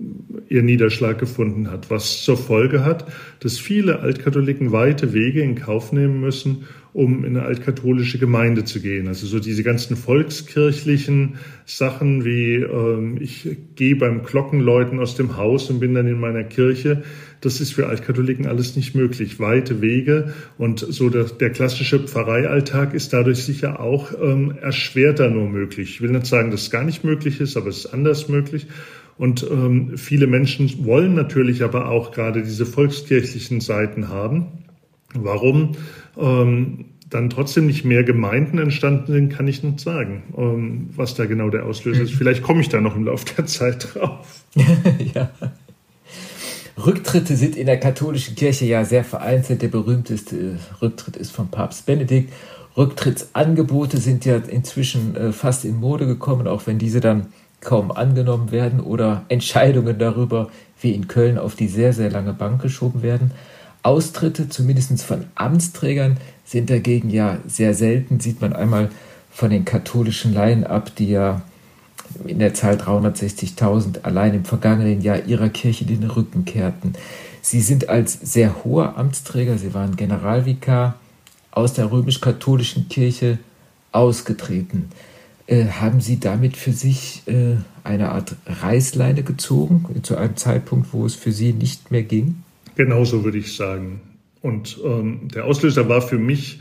ihr 0.49 0.63
Niederschlag 0.63 1.19
gefunden 1.19 1.71
hat, 1.71 1.91
was 1.91 2.23
zur 2.23 2.37
Folge 2.37 2.85
hat, 2.85 3.07
dass 3.41 3.59
viele 3.59 4.01
Altkatholiken 4.01 4.73
weite 4.73 5.13
Wege 5.13 5.43
in 5.43 5.55
Kauf 5.55 5.93
nehmen 5.93 6.21
müssen, 6.21 6.67
um 6.93 7.27
in 7.27 7.37
eine 7.37 7.45
altkatholische 7.45 8.19
Gemeinde 8.19 8.65
zu 8.65 8.81
gehen. 8.81 9.07
Also 9.07 9.27
so 9.27 9.39
diese 9.39 9.63
ganzen 9.63 9.97
volkskirchlichen 9.97 11.35
Sachen 11.67 12.25
wie 12.25 12.55
ähm, 12.55 13.19
ich 13.21 13.47
gehe 13.75 13.97
beim 13.97 14.23
Glockenläuten 14.23 14.99
aus 14.99 15.15
dem 15.15 15.37
Haus 15.37 15.69
und 15.69 15.81
bin 15.81 15.93
dann 15.93 16.07
in 16.07 16.19
meiner 16.19 16.45
Kirche, 16.45 17.03
das 17.43 17.61
ist 17.61 17.75
für 17.75 17.87
Altkatholiken 17.87 18.47
alles 18.47 18.77
nicht 18.77 18.95
möglich. 18.95 19.39
Weite 19.39 19.83
Wege 19.83 20.33
und 20.57 20.81
so 20.81 21.11
der, 21.11 21.25
der 21.25 21.51
klassische 21.51 21.99
Pfarreialltag 21.99 22.95
ist 22.95 23.13
dadurch 23.13 23.45
sicher 23.45 23.79
auch 23.79 24.13
ähm, 24.19 24.55
erschwerter 24.59 25.29
nur 25.29 25.51
möglich. 25.51 25.91
Ich 25.91 26.01
will 26.01 26.13
nicht 26.13 26.25
sagen, 26.25 26.51
dass 26.51 26.63
es 26.63 26.71
gar 26.71 26.85
nicht 26.85 27.05
möglich 27.05 27.43
ist, 27.43 27.59
aber 27.59 27.69
es 27.69 27.85
ist 27.85 27.87
anders 27.93 28.29
möglich. 28.29 28.69
Und 29.19 29.47
ähm, 29.51 29.97
viele 29.97 30.27
Menschen 30.27 30.85
wollen 30.85 31.15
natürlich 31.15 31.63
aber 31.63 31.91
auch 31.91 32.13
gerade 32.13 32.43
diese 32.43 32.67
volkskirchlichen 32.67 33.61
Seiten 33.61 34.09
haben. 34.09 34.47
Warum? 35.15 35.77
ähm, 36.17 36.87
dann 37.09 37.31
trotzdem 37.31 37.67
nicht 37.67 37.85
mehr 37.85 38.03
Gemeinden 38.03 38.59
entstanden 38.59 39.13
sind, 39.13 39.29
kann 39.33 39.47
ich 39.47 39.63
nicht 39.63 39.79
sagen, 39.79 40.25
ähm, 40.37 40.91
was 40.97 41.15
da 41.15 41.27
genau 41.27 41.51
der 41.51 41.65
Auslöser 41.65 42.03
ist. 42.03 42.15
Vielleicht 42.15 42.43
komme 42.43 42.61
ich 42.61 42.69
da 42.69 42.81
noch 42.81 42.97
im 42.97 43.05
Laufe 43.05 43.27
der 43.37 43.47
Zeit 43.47 43.95
drauf. 43.95 44.45
ja. 45.15 45.31
Rücktritte 46.85 47.37
sind 47.37 47.57
in 47.57 47.67
der 47.67 47.81
katholischen 47.81 48.35
Kirche 48.35 48.67
ja 48.67 48.85
sehr 48.85 49.05
vereinzelt. 49.05 49.63
Der 49.63 49.69
berühmteste 49.69 50.59
Rücktritt 50.83 51.17
ist 51.17 51.31
von 51.31 51.49
Papst 51.49 51.87
Benedikt. 51.87 52.33
Rücktrittsangebote 52.77 53.97
sind 53.99 54.27
ja 54.27 54.37
inzwischen 54.37 55.17
äh, 55.17 55.33
fast 55.33 55.65
in 55.65 55.77
Mode 55.77 56.07
gekommen, 56.07 56.47
auch 56.47 56.67
wenn 56.67 56.79
diese 56.79 57.01
dann 57.01 57.29
kaum 57.61 57.91
angenommen 57.91 58.51
werden 58.53 58.81
oder 58.81 59.25
Entscheidungen 59.29 59.99
darüber, 59.99 60.51
wie 60.81 60.93
in 60.93 61.09
Köln, 61.09 61.39
auf 61.39 61.55
die 61.55 61.69
sehr, 61.69 61.93
sehr 61.93 62.11
lange 62.11 62.33
Bank 62.33 62.63
geschoben 62.63 63.03
werden. 63.03 63.33
Austritte, 63.83 64.49
zumindest 64.49 65.03
von 65.03 65.27
Amtsträgern, 65.35 66.17
sind 66.45 66.71
dagegen 66.71 67.11
ja 67.11 67.39
sehr 67.47 67.75
selten, 67.75 68.21
sieht 68.21 68.41
man 68.41 68.53
einmal 68.53 68.91
von 69.31 69.51
den 69.51 69.65
katholischen 69.65 70.33
Laien 70.33 70.65
ab, 70.65 70.93
die 70.97 71.11
ja 71.11 71.43
in 72.25 72.39
der 72.39 72.55
Zahl 72.55 72.77
360.000 72.77 74.03
allein 74.03 74.35
im 74.35 74.45
vergangenen 74.45 75.01
Jahr 75.01 75.25
ihrer 75.25 75.49
Kirche 75.49 75.85
den 75.85 76.05
Rücken 76.05 76.45
kehrten. 76.45 76.95
Sie 77.43 77.61
sind 77.61 77.89
als 77.89 78.15
sehr 78.15 78.65
hoher 78.65 78.97
Amtsträger, 78.97 79.59
Sie 79.59 79.75
waren 79.75 79.97
Generalvikar 79.97 80.95
aus 81.51 81.75
der 81.75 81.91
römisch-katholischen 81.91 82.89
Kirche 82.89 83.39
ausgetreten. 83.93 84.91
Äh, 85.47 85.67
haben 85.67 86.01
Sie 86.01 86.19
damit 86.19 86.57
für 86.57 86.73
sich 86.73 87.23
äh, 87.27 87.57
eine 87.85 88.11
Art 88.11 88.35
Reißleine 88.47 89.23
gezogen, 89.23 89.85
zu 90.03 90.17
einem 90.17 90.37
Zeitpunkt, 90.37 90.93
wo 90.93 91.07
es 91.07 91.15
für 91.15 91.33
Sie 91.33 91.53
nicht 91.53 91.91
mehr 91.91 92.03
ging? 92.03 92.43
Genauso 92.75 93.25
würde 93.25 93.39
ich 93.39 93.55
sagen. 93.55 94.01
Und 94.43 94.79
ähm, 94.85 95.29
der 95.35 95.45
Auslöser 95.45 95.89
war 95.89 96.03
für 96.03 96.19
mich 96.19 96.61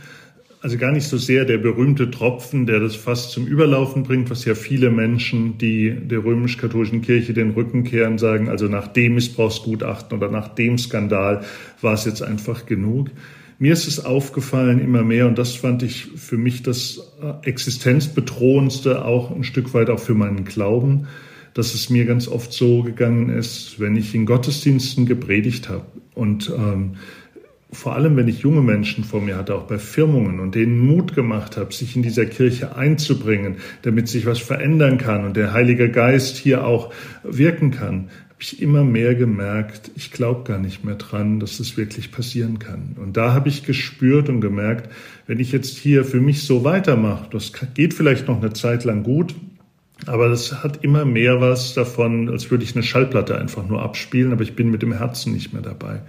also 0.65 0.77
gar 0.79 0.91
nicht 0.91 1.07
so 1.07 1.17
sehr 1.17 1.45
der 1.45 1.59
berühmte 1.59 2.09
Tropfen, 2.09 2.65
der 2.65 2.79
das 2.79 2.95
fast 2.95 3.29
zum 3.29 3.45
Überlaufen 3.45 4.01
bringt, 4.01 4.31
was 4.31 4.45
ja 4.45 4.55
viele 4.55 4.89
Menschen, 4.89 5.59
die 5.59 5.91
der 5.91 6.23
römisch-katholischen 6.23 7.03
Kirche 7.03 7.33
den 7.33 7.51
Rücken 7.51 7.83
kehren, 7.83 8.17
sagen, 8.17 8.49
also 8.49 8.67
nach 8.67 8.87
dem 8.87 9.13
Missbrauchsgutachten 9.13 10.17
oder 10.17 10.31
nach 10.31 10.47
dem 10.47 10.79
Skandal 10.79 11.43
war 11.81 11.93
es 11.93 12.05
jetzt 12.05 12.23
einfach 12.23 12.65
genug. 12.65 13.11
Mir 13.57 13.71
ist 13.71 13.87
es 13.87 14.03
aufgefallen 14.03 14.79
immer 14.79 15.03
mehr 15.03 15.27
und 15.27 15.37
das 15.37 15.55
fand 15.55 15.81
ich 15.81 16.07
für 16.17 16.37
mich 16.37 16.61
das 16.61 17.13
äh, 17.21 17.47
existenzbedrohendste 17.47 19.05
auch 19.05 19.31
ein 19.31 19.45
Stück 19.45 19.73
weit 19.73 19.89
auch 19.89 19.99
für 19.99 20.13
meinen 20.13 20.43
Glauben, 20.43 21.07
dass 21.53 21.73
es 21.73 21.89
mir 21.89 22.05
ganz 22.05 22.27
oft 22.27 22.51
so 22.51 22.83
gegangen 22.83 23.29
ist, 23.29 23.79
wenn 23.79 23.95
ich 23.95 24.13
in 24.13 24.25
Gottesdiensten 24.25 25.05
gepredigt 25.05 25.69
habe 25.69 25.85
und 26.15 26.51
ähm, 26.55 26.95
vor 27.71 27.95
allem 27.95 28.15
wenn 28.17 28.27
ich 28.27 28.39
junge 28.39 28.61
Menschen 28.61 29.03
vor 29.03 29.21
mir 29.21 29.37
hatte, 29.37 29.55
auch 29.55 29.63
bei 29.63 29.77
Firmungen 29.77 30.39
und 30.39 30.55
denen 30.55 30.79
Mut 30.79 31.15
gemacht 31.15 31.57
habe, 31.57 31.73
sich 31.73 31.95
in 31.95 32.03
dieser 32.03 32.25
Kirche 32.25 32.75
einzubringen, 32.75 33.57
damit 33.83 34.07
sich 34.07 34.25
was 34.25 34.39
verändern 34.39 34.97
kann 34.97 35.25
und 35.25 35.37
der 35.37 35.53
Heilige 35.53 35.89
Geist 35.89 36.37
hier 36.37 36.65
auch 36.65 36.93
wirken 37.23 37.71
kann, 37.71 38.09
ich 38.45 38.61
immer 38.61 38.83
mehr 38.83 39.15
gemerkt, 39.15 39.91
ich 39.95 40.11
glaube 40.11 40.43
gar 40.43 40.59
nicht 40.59 40.83
mehr 40.83 40.95
dran, 40.95 41.39
dass 41.39 41.57
das 41.57 41.77
wirklich 41.77 42.11
passieren 42.11 42.59
kann. 42.59 42.95
Und 43.01 43.17
da 43.17 43.33
habe 43.33 43.49
ich 43.49 43.63
gespürt 43.63 44.29
und 44.29 44.39
gemerkt, 44.41 44.91
wenn 45.25 45.39
ich 45.39 45.51
jetzt 45.51 45.77
hier 45.77 46.05
für 46.05 46.21
mich 46.21 46.43
so 46.43 46.63
weitermache, 46.63 47.27
das 47.31 47.51
geht 47.73 47.93
vielleicht 47.93 48.27
noch 48.27 48.37
eine 48.37 48.53
Zeit 48.53 48.83
lang 48.83 49.03
gut, 49.03 49.33
aber 50.05 50.29
das 50.29 50.63
hat 50.63 50.83
immer 50.83 51.05
mehr 51.05 51.41
was 51.41 51.73
davon, 51.73 52.29
als 52.29 52.51
würde 52.51 52.63
ich 52.63 52.75
eine 52.75 52.83
Schallplatte 52.83 53.37
einfach 53.37 53.67
nur 53.67 53.81
abspielen, 53.81 54.31
aber 54.31 54.43
ich 54.43 54.55
bin 54.55 54.69
mit 54.69 54.81
dem 54.81 54.93
Herzen 54.93 55.33
nicht 55.33 55.53
mehr 55.53 55.63
dabei. 55.63 56.01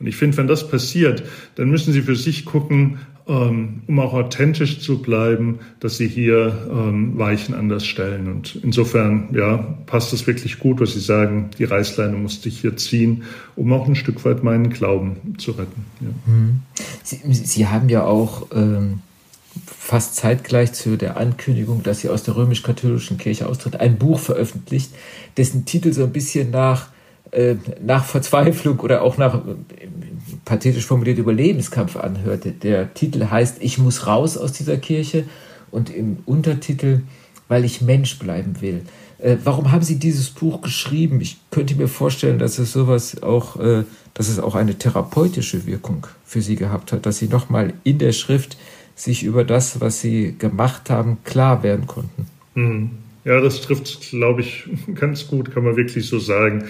Und 0.00 0.06
ich 0.06 0.16
finde, 0.16 0.38
wenn 0.38 0.46
das 0.46 0.68
passiert, 0.68 1.22
dann 1.56 1.68
müssen 1.68 1.92
Sie 1.92 2.02
für 2.02 2.16
sich 2.16 2.44
gucken, 2.44 2.98
um 3.26 3.98
auch 3.98 4.12
authentisch 4.12 4.80
zu 4.80 5.00
bleiben, 5.00 5.60
dass 5.80 5.96
Sie 5.96 6.08
hier 6.08 6.68
ähm, 6.70 7.16
Weichen 7.18 7.54
anders 7.54 7.86
stellen. 7.86 8.28
Und 8.28 8.58
insofern, 8.62 9.30
ja, 9.32 9.56
passt 9.86 10.12
es 10.12 10.26
wirklich 10.26 10.58
gut, 10.58 10.80
was 10.80 10.92
Sie 10.92 11.00
sagen. 11.00 11.48
Die 11.58 11.64
Reißleine 11.64 12.16
musste 12.16 12.50
ich 12.50 12.60
hier 12.60 12.76
ziehen, 12.76 13.22
um 13.56 13.72
auch 13.72 13.88
ein 13.88 13.94
Stück 13.94 14.24
weit 14.26 14.44
meinen 14.44 14.68
Glauben 14.68 15.36
zu 15.38 15.52
retten. 15.52 15.86
Ja. 16.00 16.08
Mhm. 16.26 16.60
Sie, 17.02 17.20
Sie, 17.32 17.66
haben 17.66 17.88
ja 17.88 18.04
auch 18.04 18.48
ähm, 18.54 19.00
fast 19.66 20.16
zeitgleich 20.16 20.74
zu 20.74 20.98
der 20.98 21.16
Ankündigung, 21.16 21.82
dass 21.82 22.00
Sie 22.00 22.10
aus 22.10 22.24
der 22.24 22.36
römisch-katholischen 22.36 23.16
Kirche 23.16 23.46
austritt, 23.46 23.80
ein 23.80 23.96
Buch 23.96 24.18
veröffentlicht, 24.18 24.92
dessen 25.38 25.64
Titel 25.64 25.94
so 25.94 26.04
ein 26.04 26.12
bisschen 26.12 26.50
nach 26.50 26.88
äh, 27.34 27.56
nach 27.84 28.04
Verzweiflung 28.04 28.80
oder 28.80 29.02
auch 29.02 29.18
nach 29.18 29.42
pathetisch 30.44 30.86
formuliert 30.86 31.18
Überlebenskampf 31.18 31.96
anhörte. 31.96 32.52
Der 32.52 32.94
Titel 32.94 33.26
heißt 33.30 33.58
Ich 33.60 33.78
muss 33.78 34.06
raus 34.06 34.36
aus 34.36 34.52
dieser 34.52 34.76
Kirche 34.76 35.24
und 35.70 35.94
im 35.94 36.18
Untertitel 36.26 37.00
Weil 37.48 37.64
ich 37.64 37.82
Mensch 37.82 38.18
bleiben 38.18 38.60
will. 38.60 38.82
Äh, 39.18 39.36
warum 39.44 39.72
haben 39.72 39.82
Sie 39.82 39.98
dieses 39.98 40.30
Buch 40.30 40.60
geschrieben? 40.60 41.20
Ich 41.20 41.38
könnte 41.50 41.74
mir 41.74 41.88
vorstellen, 41.88 42.38
dass 42.38 42.58
es 42.58 42.72
sowas 42.72 43.22
auch, 43.22 43.58
äh, 43.60 43.84
dass 44.14 44.28
es 44.28 44.38
auch 44.38 44.54
eine 44.54 44.76
therapeutische 44.76 45.66
Wirkung 45.66 46.06
für 46.24 46.40
Sie 46.40 46.56
gehabt 46.56 46.92
hat, 46.92 47.06
dass 47.06 47.18
Sie 47.18 47.28
nochmal 47.28 47.74
in 47.84 47.98
der 47.98 48.12
Schrift 48.12 48.56
sich 48.94 49.22
über 49.22 49.44
das, 49.44 49.80
was 49.80 50.00
Sie 50.00 50.36
gemacht 50.38 50.90
haben, 50.90 51.18
klar 51.24 51.62
werden 51.62 51.86
konnten. 51.86 52.26
Mhm. 52.54 52.90
Ja, 53.24 53.40
das 53.40 53.62
trifft, 53.62 54.10
glaube 54.10 54.42
ich, 54.42 54.68
ganz 54.94 55.26
gut, 55.26 55.50
kann 55.52 55.64
man 55.64 55.76
wirklich 55.76 56.06
so 56.06 56.18
sagen. 56.18 56.64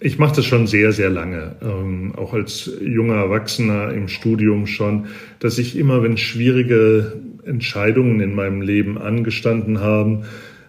Ich 0.00 0.18
mache 0.18 0.36
das 0.36 0.46
schon 0.46 0.66
sehr, 0.66 0.92
sehr 0.92 1.10
lange, 1.10 1.56
ähm, 1.60 2.14
auch 2.16 2.32
als 2.32 2.70
junger 2.80 3.16
Erwachsener 3.16 3.92
im 3.92 4.08
Studium 4.08 4.66
schon, 4.66 5.06
dass 5.38 5.58
ich 5.58 5.76
immer, 5.76 6.02
wenn 6.02 6.16
schwierige 6.16 7.12
Entscheidungen 7.44 8.20
in 8.20 8.34
meinem 8.34 8.62
Leben 8.62 8.96
angestanden 8.96 9.80
haben, 9.80 10.24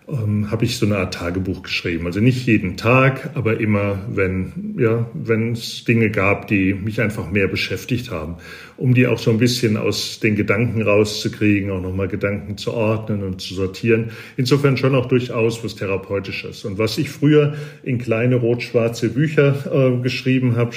ähm, 0.09 0.49
habe 0.51 0.63
ich 0.63 0.77
so 0.77 0.85
eine 0.85 0.97
Art 0.97 1.15
Tagebuch 1.15 1.63
geschrieben. 1.63 2.05
Also 2.05 2.21
nicht 2.21 2.45
jeden 2.47 2.77
Tag, 2.77 3.31
aber 3.33 3.59
immer, 3.59 3.99
wenn 4.09 4.75
ja, 4.79 5.09
wenn 5.13 5.51
es 5.51 5.83
Dinge 5.83 6.09
gab, 6.09 6.47
die 6.47 6.73
mich 6.73 7.01
einfach 7.01 7.29
mehr 7.29 7.47
beschäftigt 7.47 8.09
haben, 8.09 8.35
um 8.77 8.93
die 8.93 9.07
auch 9.07 9.19
so 9.19 9.31
ein 9.31 9.37
bisschen 9.37 9.75
aus 9.75 10.19
den 10.19 10.35
Gedanken 10.35 10.81
rauszukriegen, 10.81 11.71
auch 11.71 11.81
nochmal 11.81 12.07
Gedanken 12.07 12.57
zu 12.57 12.73
ordnen 12.73 13.23
und 13.23 13.41
zu 13.41 13.53
sortieren. 13.53 14.11
Insofern 14.37 14.77
schon 14.77 14.95
auch 14.95 15.07
durchaus 15.07 15.63
was 15.63 15.75
Therapeutisches. 15.75 16.63
Und 16.63 16.77
was 16.77 16.97
ich 16.97 17.09
früher 17.09 17.55
in 17.83 17.97
kleine 17.97 18.35
rot-schwarze 18.35 19.09
Bücher 19.09 19.55
äh, 19.71 20.01
geschrieben 20.01 20.55
habe, 20.55 20.71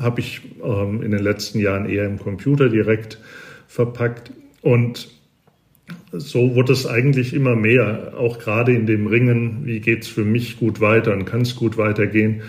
habe 0.00 0.20
ich 0.20 0.42
ähm, 0.62 1.02
in 1.02 1.10
den 1.10 1.22
letzten 1.22 1.58
Jahren 1.58 1.88
eher 1.88 2.06
im 2.06 2.18
Computer 2.18 2.68
direkt 2.68 3.18
verpackt. 3.66 4.30
Und 4.60 5.08
so 6.12 6.54
wurde 6.54 6.72
es 6.72 6.86
eigentlich 6.86 7.34
immer 7.34 7.54
mehr, 7.54 8.14
auch 8.16 8.38
gerade 8.38 8.72
in 8.72 8.86
dem 8.86 9.06
Ringen, 9.06 9.60
wie 9.64 9.80
geht's 9.80 10.08
für 10.08 10.24
mich 10.24 10.58
gut 10.58 10.80
weiter 10.80 11.12
und 11.12 11.24
kann 11.24 11.42
es 11.42 11.54
gut 11.56 11.76
weitergehen. 11.76 12.42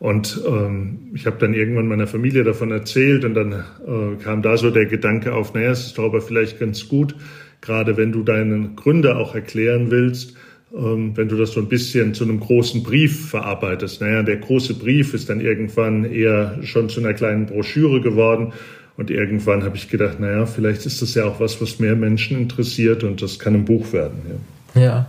Und 0.00 0.42
ähm, 0.46 1.12
ich 1.14 1.26
habe 1.26 1.36
dann 1.38 1.54
irgendwann 1.54 1.86
meiner 1.86 2.06
Familie 2.06 2.44
davon 2.44 2.70
erzählt 2.70 3.24
und 3.24 3.34
dann 3.34 3.52
äh, 3.52 4.22
kam 4.22 4.42
da 4.42 4.56
so 4.56 4.70
der 4.70 4.86
Gedanke 4.86 5.32
auf, 5.32 5.54
naja, 5.54 5.70
es 5.70 5.86
ist 5.86 5.98
doch 5.98 6.04
aber 6.04 6.20
vielleicht 6.20 6.58
ganz 6.58 6.88
gut, 6.88 7.14
gerade 7.60 7.96
wenn 7.96 8.12
du 8.12 8.22
deine 8.22 8.70
Gründe 8.74 9.16
auch 9.16 9.34
erklären 9.34 9.90
willst, 9.90 10.36
ähm, 10.76 11.16
wenn 11.16 11.28
du 11.28 11.36
das 11.36 11.52
so 11.52 11.60
ein 11.60 11.68
bisschen 11.68 12.14
zu 12.14 12.24
einem 12.24 12.40
großen 12.40 12.82
Brief 12.82 13.30
verarbeitest. 13.30 14.00
Naja, 14.00 14.22
der 14.22 14.36
große 14.36 14.74
Brief 14.74 15.14
ist 15.14 15.30
dann 15.30 15.40
irgendwann 15.40 16.04
eher 16.04 16.58
schon 16.64 16.88
zu 16.88 17.00
einer 17.00 17.14
kleinen 17.14 17.46
Broschüre 17.46 18.00
geworden. 18.00 18.52
Und 18.96 19.10
irgendwann 19.10 19.64
habe 19.64 19.76
ich 19.76 19.88
gedacht, 19.88 20.20
naja, 20.20 20.46
vielleicht 20.46 20.86
ist 20.86 21.02
das 21.02 21.14
ja 21.14 21.24
auch 21.24 21.40
was, 21.40 21.60
was 21.60 21.78
mehr 21.80 21.96
Menschen 21.96 22.38
interessiert 22.38 23.02
und 23.02 23.20
das 23.22 23.38
kann 23.38 23.54
ein 23.54 23.64
Buch 23.64 23.92
werden. 23.92 24.40
Ja. 24.74 24.80
ja. 24.80 25.06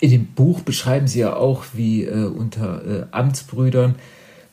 In 0.00 0.10
dem 0.10 0.26
Buch 0.26 0.60
beschreiben 0.60 1.06
Sie 1.06 1.20
ja 1.20 1.34
auch, 1.36 1.64
wie 1.72 2.04
äh, 2.04 2.24
unter 2.24 2.82
äh, 2.84 3.04
Amtsbrüdern 3.10 3.94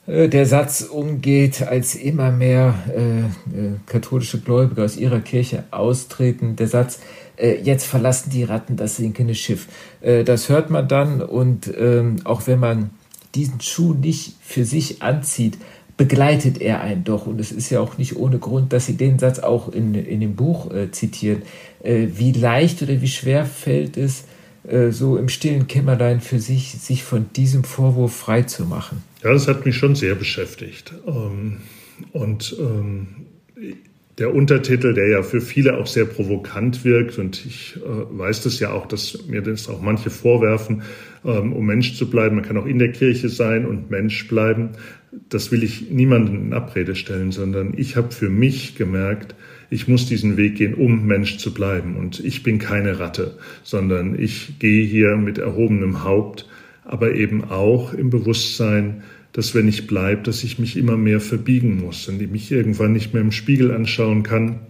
äh, 0.07 0.29
der 0.29 0.45
Satz 0.45 0.81
umgeht, 0.81 1.63
als 1.63 1.95
immer 1.95 2.31
mehr 2.31 2.75
äh, 2.95 3.19
äh, 3.19 3.71
katholische 3.85 4.39
Gläubige 4.39 4.83
aus 4.83 4.97
ihrer 4.97 5.19
Kirche 5.19 5.63
austreten. 5.71 6.55
Der 6.55 6.67
Satz, 6.67 6.99
äh, 7.37 7.55
jetzt 7.61 7.85
verlassen 7.85 8.29
die 8.29 8.43
Ratten 8.43 8.77
das 8.77 8.97
sinkende 8.97 9.35
Schiff. 9.35 9.67
das 10.01 10.49
hört 10.49 10.69
man 10.69 10.87
dann 10.87 11.21
und 11.21 11.71
ähm, 11.77 12.17
auch 12.23 12.47
wenn 12.47 12.59
man 12.59 12.91
diesen 13.33 13.59
Schuh 13.59 13.93
nicht 13.93 14.35
für 14.41 14.63
sich 14.63 15.01
anzieht, 15.01 15.57
begleitet 15.97 16.61
er 16.61 16.81
einen 16.81 17.03
doch. 17.03 17.25
Und 17.25 17.39
es 17.39 17.51
ist 17.51 17.69
ja 17.69 17.79
auch 17.79 17.97
nicht 17.97 18.15
ohne 18.15 18.39
Grund, 18.39 18.73
dass 18.73 18.85
Sie 18.85 18.97
den 18.97 19.19
Satz 19.19 19.39
auch 19.39 19.71
in, 19.71 19.93
in 19.95 20.19
dem 20.19 20.35
Buch 20.35 20.71
äh, 20.71 20.91
zitieren. 20.91 21.43
Äh, 21.83 22.07
wie 22.15 22.31
leicht 22.31 22.81
oder 22.81 23.01
wie 23.01 23.07
schwer 23.07 23.45
fällt 23.45 23.97
es, 23.97 24.25
äh, 24.67 24.91
so 24.91 25.17
im 25.17 25.29
stillen 25.29 25.67
Kämmerlein 25.67 26.21
für 26.21 26.39
sich, 26.39 26.73
sich 26.73 27.03
von 27.03 27.27
diesem 27.35 27.63
Vorwurf 27.63 28.15
frei 28.15 28.43
zu 28.43 28.65
machen? 28.65 29.03
Ja, 29.23 29.31
das 29.31 29.47
hat 29.47 29.65
mich 29.65 29.75
schon 29.75 29.95
sehr 29.95 30.15
beschäftigt. 30.15 30.93
Ähm, 31.07 31.61
und 32.11 32.55
ähm, 32.59 33.07
der 34.17 34.33
Untertitel, 34.33 34.93
der 34.93 35.09
ja 35.09 35.23
für 35.23 35.41
viele 35.41 35.77
auch 35.77 35.87
sehr 35.87 36.05
provokant 36.05 36.85
wirkt, 36.85 37.17
und 37.17 37.45
ich 37.45 37.75
äh, 37.77 38.17
weiß 38.17 38.43
das 38.43 38.59
ja 38.59 38.71
auch, 38.71 38.85
dass 38.85 39.27
mir 39.27 39.41
das 39.41 39.67
auch 39.67 39.81
manche 39.81 40.09
vorwerfen, 40.09 40.83
ähm, 41.25 41.51
um 41.53 41.65
Mensch 41.65 41.95
zu 41.95 42.09
bleiben. 42.09 42.35
Man 42.35 42.45
kann 42.45 42.57
auch 42.57 42.65
in 42.65 42.79
der 42.79 42.91
Kirche 42.91 43.29
sein 43.29 43.65
und 43.65 43.91
Mensch 43.91 44.27
bleiben 44.27 44.71
das 45.29 45.51
will 45.51 45.63
ich 45.63 45.89
niemanden 45.89 46.47
in 46.47 46.53
Abrede 46.53 46.95
stellen, 46.95 47.31
sondern 47.31 47.73
ich 47.77 47.95
habe 47.95 48.11
für 48.11 48.29
mich 48.29 48.75
gemerkt, 48.75 49.35
ich 49.69 49.87
muss 49.87 50.07
diesen 50.07 50.37
Weg 50.37 50.55
gehen, 50.55 50.73
um 50.73 51.05
Mensch 51.05 51.37
zu 51.37 51.53
bleiben. 51.53 51.95
Und 51.95 52.19
ich 52.19 52.43
bin 52.43 52.59
keine 52.59 52.99
Ratte, 52.99 53.37
sondern 53.63 54.19
ich 54.19 54.59
gehe 54.59 54.85
hier 54.85 55.15
mit 55.17 55.37
erhobenem 55.37 56.03
Haupt, 56.03 56.47
aber 56.83 57.15
eben 57.15 57.43
auch 57.43 57.93
im 57.93 58.09
Bewusstsein, 58.09 59.03
dass 59.35 59.53
wenn 59.53 59.67
ich 59.67 59.85
bleibe, 59.85 60.23
dass 60.23 60.45
ich 60.45 60.59
mich 60.59 60.77
immer 60.77 60.95
mehr 60.95 61.19
verbiegen 61.19 61.83
muss 61.83 62.07
und 62.07 62.21
ich 62.21 62.29
mich 62.29 62.49
irgendwann 62.53 62.93
nicht 62.93 63.13
mehr 63.13 63.21
im 63.21 63.33
Spiegel 63.33 63.73
anschauen 63.73 64.23
kann, 64.23 64.61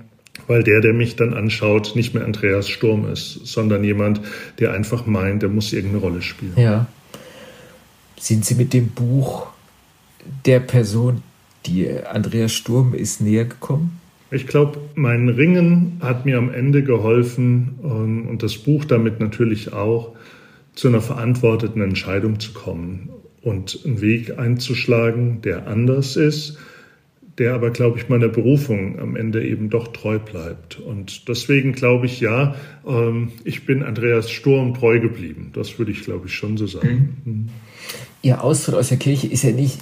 weil 0.47 0.63
der, 0.63 0.81
der 0.81 0.91
mich 0.91 1.15
dann 1.15 1.35
anschaut, 1.35 1.95
nicht 1.95 2.15
mehr 2.15 2.25
Andreas 2.25 2.67
Sturm 2.67 3.07
ist, 3.07 3.45
sondern 3.45 3.83
jemand, 3.83 4.21
der 4.57 4.73
einfach 4.73 5.05
meint, 5.05 5.43
der 5.43 5.49
muss 5.49 5.71
irgendeine 5.71 6.01
Rolle 6.01 6.23
spielen. 6.23 6.53
Ja. 6.57 6.87
Sind 8.19 8.43
Sie 8.43 8.55
mit 8.55 8.73
dem 8.73 8.87
Buch 8.87 9.45
der 10.45 10.61
Person, 10.61 11.21
die 11.67 11.87
Andreas 12.03 12.51
Sturm 12.51 12.95
ist 12.95 13.21
näher 13.21 13.45
gekommen? 13.45 13.99
Ich 14.31 14.47
glaube, 14.47 14.79
mein 14.95 15.29
Ringen 15.29 15.99
hat 16.01 16.25
mir 16.25 16.39
am 16.39 16.51
Ende 16.51 16.81
geholfen 16.81 17.75
ähm, 17.83 18.27
und 18.27 18.41
das 18.41 18.57
Buch 18.57 18.83
damit 18.83 19.19
natürlich 19.19 19.73
auch, 19.73 20.15
zu 20.73 20.87
einer 20.87 21.01
verantworteten 21.01 21.83
Entscheidung 21.83 22.39
zu 22.39 22.51
kommen 22.51 23.09
und 23.45 23.79
einen 23.85 24.01
Weg 24.01 24.37
einzuschlagen, 24.39 25.41
der 25.41 25.67
anders 25.67 26.15
ist, 26.15 26.57
der 27.37 27.53
aber, 27.53 27.69
glaube 27.69 27.99
ich, 27.99 28.09
meiner 28.09 28.27
Berufung 28.27 28.99
am 28.99 29.15
Ende 29.15 29.45
eben 29.45 29.69
doch 29.69 29.89
treu 29.89 30.17
bleibt. 30.17 30.79
Und 30.79 31.27
deswegen 31.27 31.73
glaube 31.73 32.07
ich, 32.07 32.21
ja, 32.21 32.55
ähm, 32.87 33.31
ich 33.43 33.65
bin 33.65 33.83
Andreas 33.83 34.31
Sturm 34.31 34.73
treu 34.73 34.99
geblieben. 34.99 35.51
Das 35.53 35.77
würde 35.77 35.91
ich, 35.91 36.01
glaube 36.01 36.27
ich, 36.27 36.33
schon 36.33 36.57
so 36.57 36.65
sagen. 36.65 37.19
Mhm. 37.23 37.31
mhm. 37.31 37.49
Ihr 38.23 38.43
Austritt 38.43 38.73
aus 38.73 38.89
der 38.89 38.97
Kirche 38.97 39.27
ist 39.27 39.43
ja 39.43 39.51
nicht 39.51 39.79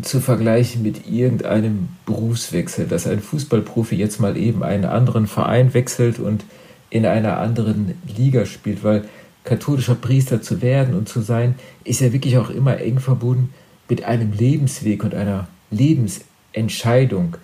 zu 0.00 0.20
vergleichen 0.20 0.82
mit 0.82 1.08
irgendeinem 1.10 1.88
Berufswechsel, 2.06 2.86
dass 2.86 3.08
ein 3.08 3.20
Fußballprofi 3.20 3.96
jetzt 3.96 4.20
mal 4.20 4.36
eben 4.36 4.62
einen 4.62 4.84
anderen 4.84 5.26
Verein 5.26 5.74
wechselt 5.74 6.20
und 6.20 6.44
in 6.88 7.04
einer 7.04 7.38
anderen 7.38 7.94
Liga 8.16 8.46
spielt, 8.46 8.84
weil 8.84 9.04
katholischer 9.44 9.94
Priester 9.94 10.40
zu 10.42 10.62
werden 10.62 10.94
und 10.94 11.08
zu 11.08 11.20
sein, 11.20 11.56
ist 11.84 12.00
ja 12.00 12.12
wirklich 12.12 12.38
auch 12.38 12.50
immer 12.50 12.78
eng 12.78 13.00
verbunden 13.00 13.52
mit 13.88 14.04
einem 14.04 14.32
Lebensweg 14.32 15.04
und 15.04 15.14
einer 15.14 15.48
Lebensentscheidung. 15.70 17.36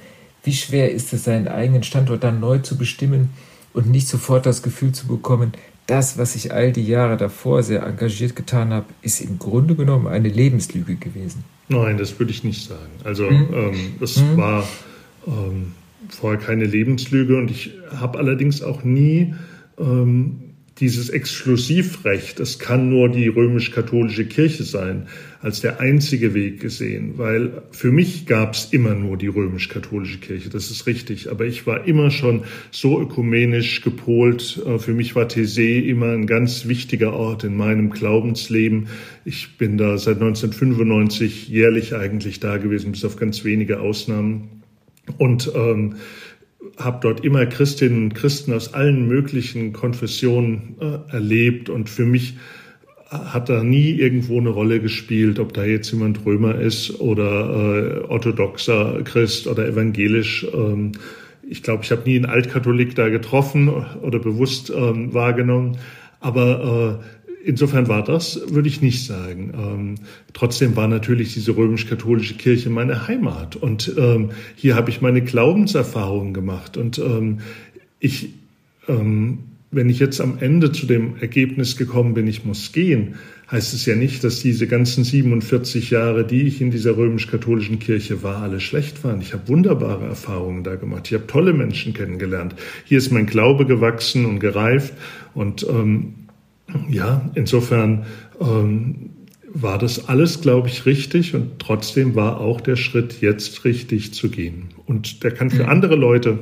Wie 0.44 0.52
schwer 0.52 0.92
ist 0.92 1.12
es, 1.12 1.24
seinen 1.24 1.48
eigenen 1.48 1.82
Standort 1.82 2.24
dann 2.24 2.40
neu 2.40 2.58
zu 2.58 2.78
bestimmen 2.78 3.30
und 3.72 3.90
nicht 3.90 4.08
sofort 4.08 4.46
das 4.46 4.62
Gefühl 4.62 4.92
zu 4.92 5.06
bekommen, 5.06 5.52
das, 5.86 6.18
was 6.18 6.36
ich 6.36 6.52
all 6.52 6.70
die 6.70 6.86
Jahre 6.86 7.16
davor 7.16 7.62
sehr 7.62 7.82
engagiert 7.82 8.36
getan 8.36 8.72
habe, 8.72 8.86
ist 9.02 9.20
im 9.20 9.38
Grunde 9.38 9.74
genommen 9.74 10.06
eine 10.06 10.28
Lebenslüge 10.28 10.96
gewesen. 10.96 11.44
Nein, 11.68 11.96
das 11.96 12.18
würde 12.18 12.30
ich 12.30 12.44
nicht 12.44 12.68
sagen. 12.68 12.92
Also 13.04 13.30
mhm. 13.30 13.48
ähm, 13.52 13.74
das 13.98 14.18
mhm. 14.18 14.36
war 14.36 14.68
ähm, 15.26 15.72
vorher 16.08 16.38
keine 16.38 16.64
Lebenslüge 16.64 17.36
und 17.36 17.50
ich 17.50 17.72
habe 17.94 18.18
allerdings 18.18 18.62
auch 18.62 18.84
nie 18.84 19.34
ähm, 19.78 20.47
dieses 20.80 21.08
Exklusivrecht, 21.08 22.40
es 22.40 22.58
kann 22.58 22.88
nur 22.88 23.08
die 23.08 23.28
römisch-katholische 23.28 24.26
Kirche 24.26 24.64
sein, 24.64 25.06
als 25.40 25.60
der 25.60 25.80
einzige 25.80 26.34
Weg 26.34 26.60
gesehen, 26.60 27.14
weil 27.16 27.62
für 27.70 27.92
mich 27.92 28.26
gab 28.26 28.54
es 28.54 28.68
immer 28.72 28.94
nur 28.94 29.16
die 29.16 29.28
römisch-katholische 29.28 30.18
Kirche, 30.18 30.50
das 30.50 30.70
ist 30.70 30.86
richtig, 30.86 31.30
aber 31.30 31.46
ich 31.46 31.66
war 31.66 31.86
immer 31.86 32.10
schon 32.10 32.42
so 32.70 33.00
ökumenisch 33.00 33.82
gepolt, 33.82 34.60
äh, 34.66 34.78
für 34.78 34.94
mich 34.94 35.14
war 35.14 35.26
Thésée 35.26 35.82
immer 35.82 36.12
ein 36.12 36.26
ganz 36.26 36.66
wichtiger 36.66 37.12
Ort 37.12 37.44
in 37.44 37.56
meinem 37.56 37.90
Glaubensleben. 37.90 38.88
Ich 39.24 39.58
bin 39.58 39.78
da 39.78 39.98
seit 39.98 40.16
1995 40.16 41.48
jährlich 41.48 41.94
eigentlich 41.94 42.40
da 42.40 42.56
gewesen, 42.56 42.92
bis 42.92 43.04
auf 43.04 43.16
ganz 43.16 43.44
wenige 43.44 43.80
Ausnahmen. 43.80 44.62
Und 45.16 45.50
ähm, 45.54 45.96
habe 46.76 46.98
dort 47.00 47.24
immer 47.24 47.46
Christinnen 47.46 48.04
und 48.04 48.14
Christen 48.14 48.52
aus 48.52 48.74
allen 48.74 49.06
möglichen 49.06 49.72
Konfessionen 49.72 50.76
äh, 50.80 51.12
erlebt 51.12 51.68
und 51.68 51.88
für 51.88 52.04
mich 52.04 52.34
hat 53.10 53.48
da 53.48 53.62
nie 53.62 53.92
irgendwo 53.92 54.38
eine 54.38 54.50
Rolle 54.50 54.80
gespielt, 54.80 55.38
ob 55.38 55.54
da 55.54 55.64
jetzt 55.64 55.90
jemand 55.92 56.24
Römer 56.26 56.56
ist 56.56 57.00
oder 57.00 58.04
äh, 58.04 58.04
orthodoxer 58.04 59.02
Christ 59.04 59.46
oder 59.46 59.66
evangelisch. 59.66 60.46
Ähm, 60.52 60.92
ich 61.48 61.62
glaube, 61.62 61.84
ich 61.84 61.90
habe 61.90 62.02
nie 62.04 62.16
einen 62.16 62.26
Altkatholik 62.26 62.94
da 62.94 63.08
getroffen 63.08 63.70
oder 64.02 64.18
bewusst 64.18 64.70
ähm, 64.70 65.14
wahrgenommen. 65.14 65.78
Aber 66.20 67.00
äh, 67.00 67.17
insofern 67.44 67.88
war 67.88 68.04
das, 68.04 68.40
würde 68.50 68.68
ich 68.68 68.82
nicht 68.82 69.04
sagen. 69.06 69.52
Ähm, 69.54 69.94
trotzdem 70.32 70.76
war 70.76 70.88
natürlich 70.88 71.34
diese 71.34 71.56
römisch-katholische 71.56 72.34
Kirche 72.34 72.70
meine 72.70 73.08
Heimat. 73.08 73.56
Und 73.56 73.92
ähm, 73.96 74.30
hier 74.56 74.74
habe 74.74 74.90
ich 74.90 75.00
meine 75.00 75.22
Glaubenserfahrungen 75.22 76.34
gemacht. 76.34 76.76
Und 76.76 76.98
ähm, 76.98 77.38
ich, 78.00 78.30
ähm, 78.88 79.38
wenn 79.70 79.88
ich 79.88 79.98
jetzt 79.98 80.20
am 80.20 80.38
Ende 80.40 80.72
zu 80.72 80.86
dem 80.86 81.16
Ergebnis 81.20 81.76
gekommen 81.76 82.14
bin, 82.14 82.26
ich 82.26 82.44
muss 82.44 82.72
gehen, 82.72 83.16
heißt 83.50 83.72
es 83.72 83.86
ja 83.86 83.94
nicht, 83.94 84.24
dass 84.24 84.40
diese 84.40 84.66
ganzen 84.66 85.04
47 85.04 85.90
Jahre, 85.90 86.26
die 86.26 86.42
ich 86.42 86.60
in 86.60 86.70
dieser 86.70 86.96
römisch-katholischen 86.96 87.78
Kirche 87.78 88.22
war, 88.22 88.42
alle 88.42 88.60
schlecht 88.60 89.04
waren. 89.04 89.20
Ich 89.20 89.32
habe 89.32 89.48
wunderbare 89.48 90.06
Erfahrungen 90.06 90.64
da 90.64 90.76
gemacht. 90.76 91.06
Ich 91.06 91.14
habe 91.14 91.26
tolle 91.26 91.54
Menschen 91.54 91.94
kennengelernt. 91.94 92.54
Hier 92.84 92.98
ist 92.98 93.10
mein 93.10 93.26
Glaube 93.26 93.64
gewachsen 93.64 94.26
und 94.26 94.38
gereift. 94.38 94.92
Und 95.34 95.66
ähm, 95.68 96.14
ja, 96.88 97.30
insofern 97.34 98.06
ähm, 98.40 99.10
war 99.52 99.78
das 99.78 100.08
alles, 100.08 100.40
glaube 100.40 100.68
ich, 100.68 100.86
richtig 100.86 101.34
und 101.34 101.58
trotzdem 101.58 102.14
war 102.14 102.40
auch 102.40 102.60
der 102.60 102.76
Schritt 102.76 103.20
jetzt 103.20 103.64
richtig 103.64 104.14
zu 104.14 104.28
gehen. 104.28 104.68
Und 104.86 105.24
der 105.24 105.32
kann 105.32 105.50
für 105.50 105.64
mhm. 105.64 105.70
andere 105.70 105.96
Leute 105.96 106.38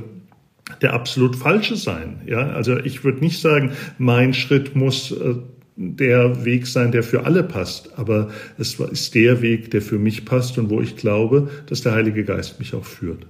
der 0.82 0.94
absolut 0.94 1.36
falsche 1.36 1.76
sein. 1.76 2.20
Ja, 2.26 2.48
also 2.50 2.76
ich 2.76 3.04
würde 3.04 3.20
nicht 3.20 3.40
sagen, 3.40 3.72
mein 3.98 4.34
Schritt 4.34 4.74
muss 4.74 5.12
äh, 5.12 5.36
der 5.76 6.44
Weg 6.44 6.66
sein, 6.66 6.90
der 6.90 7.02
für 7.02 7.24
alle 7.24 7.42
passt. 7.42 7.96
Aber 7.98 8.30
es 8.58 8.74
ist 8.74 9.14
der 9.14 9.42
Weg, 9.42 9.70
der 9.70 9.82
für 9.82 9.98
mich 9.98 10.24
passt 10.24 10.58
und 10.58 10.70
wo 10.70 10.80
ich 10.80 10.96
glaube, 10.96 11.50
dass 11.66 11.82
der 11.82 11.92
Heilige 11.92 12.24
Geist 12.24 12.58
mich 12.58 12.74
auch 12.74 12.84
führt. 12.84 13.26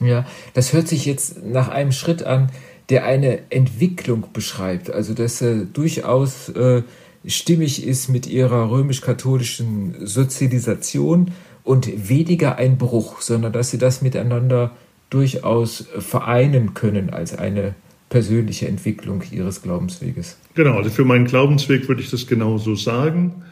Ja, 0.00 0.26
das 0.54 0.72
hört 0.72 0.88
sich 0.88 1.04
jetzt 1.04 1.44
nach 1.44 1.68
einem 1.68 1.92
Schritt 1.92 2.22
an, 2.22 2.50
der 2.90 3.04
eine 3.04 3.50
Entwicklung 3.50 4.26
beschreibt, 4.32 4.90
also 4.90 5.14
dass 5.14 5.40
er 5.40 5.64
durchaus 5.64 6.48
äh, 6.50 6.82
stimmig 7.24 7.86
ist 7.86 8.08
mit 8.08 8.26
ihrer 8.26 8.70
römisch-katholischen 8.70 9.94
Sozialisation 10.06 11.30
und 11.62 12.08
weniger 12.08 12.56
ein 12.56 12.78
Bruch, 12.78 13.20
sondern 13.20 13.52
dass 13.52 13.70
sie 13.70 13.78
das 13.78 14.02
miteinander 14.02 14.72
durchaus 15.10 15.86
vereinen 15.98 16.74
können 16.74 17.10
als 17.10 17.36
eine 17.36 17.74
persönliche 18.08 18.66
Entwicklung 18.66 19.22
ihres 19.30 19.62
Glaubensweges. 19.62 20.36
Genau, 20.54 20.76
also 20.76 20.90
für 20.90 21.04
meinen 21.04 21.26
Glaubensweg 21.26 21.88
würde 21.88 22.02
ich 22.02 22.10
das 22.10 22.26
genauso 22.26 22.74
sagen. 22.74 23.44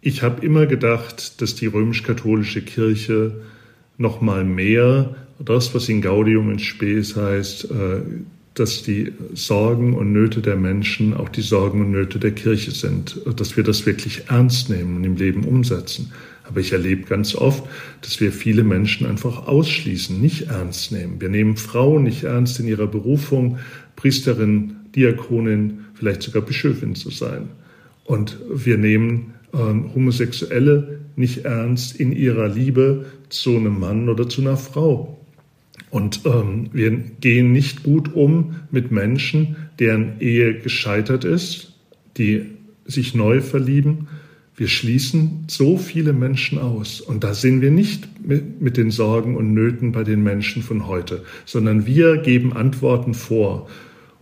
Ich 0.00 0.22
habe 0.22 0.44
immer 0.44 0.66
gedacht, 0.66 1.40
dass 1.40 1.56
die 1.56 1.66
römisch-katholische 1.66 2.62
Kirche 2.62 3.40
noch 3.98 4.20
mal 4.20 4.44
mehr 4.44 5.16
das, 5.38 5.74
was 5.74 5.88
in 5.88 6.02
Gaudium 6.02 6.50
in 6.50 6.58
Spes 6.58 7.16
heißt, 7.16 7.70
äh, 7.70 8.00
dass 8.58 8.82
die 8.82 9.12
Sorgen 9.34 9.94
und 9.94 10.12
Nöte 10.12 10.40
der 10.40 10.56
Menschen 10.56 11.14
auch 11.14 11.28
die 11.28 11.42
Sorgen 11.42 11.82
und 11.82 11.90
Nöte 11.90 12.18
der 12.18 12.32
Kirche 12.32 12.70
sind, 12.70 13.20
dass 13.36 13.56
wir 13.56 13.64
das 13.64 13.84
wirklich 13.84 14.24
ernst 14.28 14.70
nehmen 14.70 14.96
und 14.96 15.04
im 15.04 15.16
Leben 15.16 15.44
umsetzen. 15.44 16.12
Aber 16.44 16.60
ich 16.60 16.72
erlebe 16.72 17.02
ganz 17.02 17.34
oft, 17.34 17.64
dass 18.00 18.20
wir 18.20 18.32
viele 18.32 18.64
Menschen 18.64 19.06
einfach 19.06 19.46
ausschließen, 19.46 20.20
nicht 20.20 20.48
ernst 20.48 20.90
nehmen. 20.90 21.20
Wir 21.20 21.28
nehmen 21.28 21.56
Frauen 21.56 22.04
nicht 22.04 22.24
ernst 22.24 22.58
in 22.58 22.66
ihrer 22.66 22.86
Berufung, 22.86 23.58
Priesterin, 23.94 24.76
Diakonin, 24.94 25.84
vielleicht 25.94 26.22
sogar 26.22 26.42
Bischöfin 26.42 26.94
zu 26.94 27.10
sein. 27.10 27.48
Und 28.04 28.38
wir 28.48 28.78
nehmen 28.78 29.34
ähm, 29.52 29.94
Homosexuelle 29.94 31.00
nicht 31.16 31.44
ernst 31.44 31.96
in 31.96 32.12
ihrer 32.12 32.48
Liebe 32.48 33.06
zu 33.28 33.56
einem 33.56 33.78
Mann 33.80 34.08
oder 34.08 34.28
zu 34.28 34.40
einer 34.40 34.56
Frau. 34.56 35.15
Und 35.90 36.22
ähm, 36.26 36.70
wir 36.72 36.90
gehen 36.90 37.52
nicht 37.52 37.82
gut 37.82 38.14
um 38.14 38.56
mit 38.70 38.90
Menschen, 38.90 39.56
deren 39.78 40.20
Ehe 40.20 40.58
gescheitert 40.58 41.24
ist, 41.24 41.74
die 42.16 42.46
sich 42.84 43.14
neu 43.14 43.40
verlieben. 43.40 44.08
Wir 44.56 44.68
schließen 44.68 45.44
so 45.48 45.76
viele 45.76 46.12
Menschen 46.12 46.58
aus. 46.58 47.00
Und 47.00 47.24
da 47.24 47.34
sind 47.34 47.60
wir 47.60 47.70
nicht 47.70 48.08
mit, 48.26 48.76
den 48.76 48.90
Sorgen 48.90 49.36
und 49.36 49.52
Nöten 49.52 49.92
bei 49.92 50.02
den 50.02 50.22
Menschen 50.22 50.62
von 50.62 50.86
heute, 50.86 51.24
sondern 51.44 51.86
wir 51.86 52.16
geben 52.18 52.54
Antworten 52.54 53.14
vor. 53.14 53.68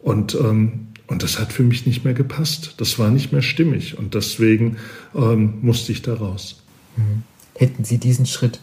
Und, 0.03 0.35
ähm, 0.35 0.89
und 1.07 1.23
das 1.23 1.39
hat 1.39 1.53
für 1.53 1.63
mich 1.63 1.87
nicht 1.87 2.05
mehr 2.05 2.15
gepasst. 2.15 2.75
Das 2.79 2.99
war 2.99 3.11
nicht 3.11 3.33
mehr 3.33 3.43
stimmig. 3.43 3.97
Und 3.97 4.15
deswegen 4.15 4.77
ähm, 5.15 5.55
musste 5.63 5.93
ich 5.93 6.03
da 6.03 6.15
raus. 6.15 6.63
Mhm. 6.97 7.23
Hätten 7.55 7.85
Sie 7.85 7.99
diesen 7.99 8.27
Schritt 8.27 8.61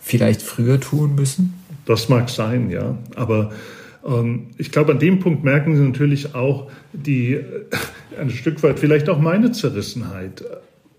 vielleicht 0.00 0.42
früher 0.42 0.78
tun 0.78 1.14
müssen? 1.14 1.54
Das 1.86 2.08
mag 2.08 2.28
sein, 2.28 2.68
ja. 2.68 2.98
Aber 3.14 3.52
ähm, 4.04 4.48
ich 4.58 4.70
glaube, 4.70 4.92
an 4.92 4.98
dem 4.98 5.20
Punkt 5.20 5.44
merken 5.44 5.76
Sie 5.76 5.82
natürlich 5.82 6.34
auch 6.34 6.70
die, 6.92 7.34
äh, 7.34 7.42
ein 8.20 8.30
Stück 8.30 8.62
weit 8.62 8.78
vielleicht 8.78 9.08
auch 9.08 9.18
meine 9.18 9.52
Zerrissenheit. 9.52 10.44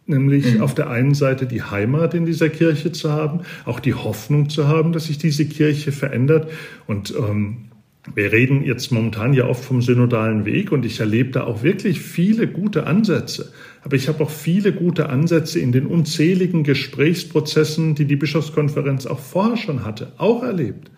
Nämlich 0.09 0.55
mhm. 0.55 0.61
auf 0.61 0.73
der 0.73 0.89
einen 0.89 1.13
Seite 1.13 1.45
die 1.45 1.61
Heimat 1.61 2.13
in 2.13 2.25
dieser 2.25 2.47
Kirche 2.47 2.93
zu 2.93 3.11
haben, 3.11 3.41
auch 3.65 3.81
die 3.81 3.93
Hoffnung 3.93 4.49
zu 4.49 4.67
haben, 4.67 4.93
dass 4.93 5.05
sich 5.07 5.17
diese 5.17 5.45
Kirche 5.45 5.91
verändert. 5.91 6.49
Und 6.87 7.13
ähm, 7.17 7.66
wir 8.15 8.31
reden 8.31 8.63
jetzt 8.63 8.91
momentan 8.91 9.33
ja 9.33 9.47
oft 9.47 9.63
vom 9.63 9.81
synodalen 9.81 10.45
Weg 10.45 10.71
und 10.71 10.85
ich 10.85 10.99
erlebe 10.99 11.31
da 11.31 11.43
auch 11.43 11.63
wirklich 11.63 11.99
viele 11.99 12.47
gute 12.47 12.87
Ansätze. 12.87 13.51
Aber 13.83 13.95
ich 13.95 14.07
habe 14.07 14.23
auch 14.23 14.29
viele 14.29 14.73
gute 14.73 15.09
Ansätze 15.09 15.59
in 15.59 15.71
den 15.71 15.85
unzähligen 15.85 16.63
Gesprächsprozessen, 16.63 17.95
die 17.95 18.05
die 18.05 18.15
Bischofskonferenz 18.15 19.05
auch 19.05 19.19
vorher 19.19 19.57
schon 19.57 19.85
hatte, 19.85 20.13
auch 20.17 20.43
erlebt. 20.43 20.91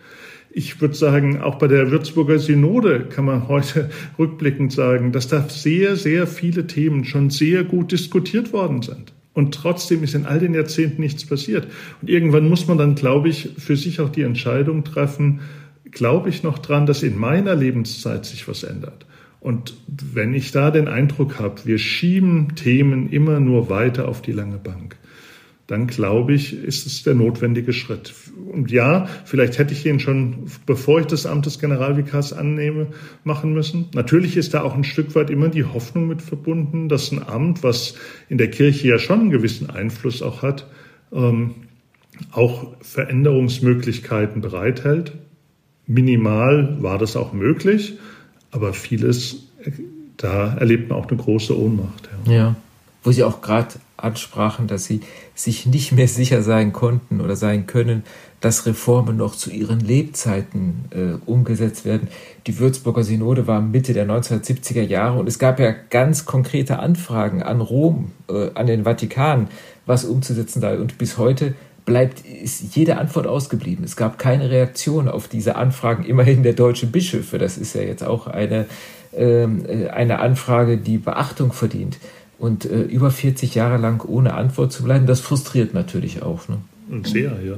Ich 0.52 0.80
würde 0.80 0.94
sagen, 0.94 1.40
auch 1.40 1.56
bei 1.56 1.68
der 1.68 1.92
Würzburger 1.92 2.40
Synode 2.40 3.06
kann 3.08 3.24
man 3.24 3.46
heute 3.48 3.90
rückblickend 4.18 4.72
sagen, 4.72 5.12
dass 5.12 5.28
da 5.28 5.48
sehr, 5.48 5.96
sehr 5.96 6.26
viele 6.26 6.66
Themen 6.66 7.04
schon 7.04 7.30
sehr 7.30 7.64
gut 7.64 7.92
diskutiert 7.92 8.52
worden 8.52 8.82
sind. 8.82 9.12
Und 9.32 9.54
trotzdem 9.54 10.02
ist 10.02 10.14
in 10.14 10.26
all 10.26 10.40
den 10.40 10.54
Jahrzehnten 10.54 11.00
nichts 11.00 11.24
passiert. 11.24 11.68
Und 12.02 12.10
irgendwann 12.10 12.48
muss 12.48 12.66
man 12.66 12.78
dann, 12.78 12.96
glaube 12.96 13.28
ich, 13.28 13.50
für 13.58 13.76
sich 13.76 14.00
auch 14.00 14.08
die 14.08 14.22
Entscheidung 14.22 14.82
treffen, 14.82 15.40
glaube 15.90 16.28
ich 16.28 16.42
noch 16.42 16.58
dran, 16.58 16.86
dass 16.86 17.02
in 17.02 17.18
meiner 17.18 17.54
Lebenszeit 17.54 18.24
sich 18.24 18.48
was 18.48 18.62
ändert. 18.62 19.06
Und 19.40 19.74
wenn 19.86 20.34
ich 20.34 20.52
da 20.52 20.70
den 20.70 20.86
Eindruck 20.86 21.38
habe, 21.38 21.62
wir 21.64 21.78
schieben 21.78 22.54
Themen 22.56 23.08
immer 23.08 23.40
nur 23.40 23.70
weiter 23.70 24.06
auf 24.06 24.20
die 24.20 24.32
lange 24.32 24.58
Bank, 24.58 24.96
dann 25.66 25.86
glaube 25.86 26.34
ich, 26.34 26.52
ist 26.52 26.84
es 26.84 27.04
der 27.04 27.14
notwendige 27.14 27.72
Schritt. 27.72 28.12
Und 28.52 28.72
ja, 28.72 29.06
vielleicht 29.24 29.58
hätte 29.58 29.72
ich 29.72 29.86
ihn 29.86 30.00
schon, 30.00 30.46
bevor 30.66 30.98
ich 30.98 31.06
das 31.06 31.26
Amt 31.26 31.46
des 31.46 31.60
Generalvikars 31.60 32.32
annehme, 32.32 32.88
machen 33.22 33.52
müssen. 33.52 33.86
Natürlich 33.94 34.36
ist 34.36 34.52
da 34.52 34.62
auch 34.62 34.74
ein 34.74 34.82
Stück 34.82 35.14
weit 35.14 35.30
immer 35.30 35.48
die 35.48 35.64
Hoffnung 35.64 36.08
mit 36.08 36.22
verbunden, 36.22 36.88
dass 36.88 37.12
ein 37.12 37.22
Amt, 37.22 37.62
was 37.62 37.94
in 38.28 38.36
der 38.36 38.50
Kirche 38.50 38.88
ja 38.88 38.98
schon 38.98 39.20
einen 39.20 39.30
gewissen 39.30 39.70
Einfluss 39.70 40.22
auch 40.22 40.42
hat, 40.42 40.68
ähm, 41.12 41.54
auch 42.32 42.74
Veränderungsmöglichkeiten 42.80 44.42
bereithält. 44.42 45.12
Minimal 45.92 46.80
war 46.80 46.98
das 46.98 47.16
auch 47.16 47.32
möglich, 47.32 47.98
aber 48.52 48.72
vieles, 48.74 49.48
da 50.16 50.54
erlebt 50.54 50.88
man 50.88 51.00
auch 51.00 51.08
eine 51.08 51.20
große 51.20 51.58
Ohnmacht. 51.58 52.08
Ja, 52.26 52.32
ja. 52.32 52.56
wo 53.02 53.10
Sie 53.10 53.24
auch 53.24 53.40
gerade 53.42 53.74
ansprachen, 53.96 54.68
dass 54.68 54.84
Sie 54.84 55.00
sich 55.34 55.66
nicht 55.66 55.90
mehr 55.90 56.06
sicher 56.06 56.42
sein 56.42 56.72
konnten 56.72 57.20
oder 57.20 57.34
sein 57.34 57.66
können, 57.66 58.04
dass 58.40 58.66
Reformen 58.66 59.16
noch 59.16 59.34
zu 59.34 59.50
ihren 59.50 59.80
Lebzeiten 59.80 60.84
äh, 60.90 61.28
umgesetzt 61.28 61.84
werden. 61.84 62.06
Die 62.46 62.60
Würzburger 62.60 63.02
Synode 63.02 63.48
war 63.48 63.60
Mitte 63.60 63.92
der 63.92 64.06
1970er 64.06 64.82
Jahre 64.82 65.18
und 65.18 65.26
es 65.26 65.40
gab 65.40 65.58
ja 65.58 65.74
ganz 65.90 66.24
konkrete 66.24 66.78
Anfragen 66.78 67.42
an 67.42 67.60
Rom, 67.60 68.12
äh, 68.30 68.50
an 68.54 68.68
den 68.68 68.84
Vatikan, 68.84 69.48
was 69.86 70.04
umzusetzen 70.04 70.60
sei. 70.60 70.78
Und 70.78 70.98
bis 70.98 71.18
heute 71.18 71.54
bleibt, 71.90 72.24
ist 72.24 72.76
jede 72.76 72.98
Antwort 72.98 73.26
ausgeblieben. 73.26 73.84
Es 73.84 73.96
gab 73.96 74.16
keine 74.16 74.48
Reaktion 74.48 75.08
auf 75.08 75.26
diese 75.26 75.56
Anfragen, 75.56 76.04
immerhin 76.04 76.44
der 76.44 76.52
deutschen 76.52 76.92
Bischöfe. 76.92 77.36
Das 77.36 77.58
ist 77.58 77.74
ja 77.74 77.82
jetzt 77.82 78.04
auch 78.04 78.28
eine, 78.28 78.66
ähm, 79.12 79.64
äh, 79.66 79.88
eine 79.88 80.20
Anfrage, 80.20 80.78
die 80.78 80.98
Beachtung 80.98 81.52
verdient. 81.52 81.98
Und 82.38 82.64
äh, 82.64 82.82
über 82.82 83.10
40 83.10 83.56
Jahre 83.56 83.76
lang 83.76 84.04
ohne 84.06 84.34
Antwort 84.34 84.72
zu 84.72 84.84
bleiben, 84.84 85.06
das 85.06 85.18
frustriert 85.18 85.74
natürlich 85.74 86.22
auch. 86.22 86.46
Ne? 86.46 86.58
Sehr, 87.02 87.32
ja. 87.42 87.56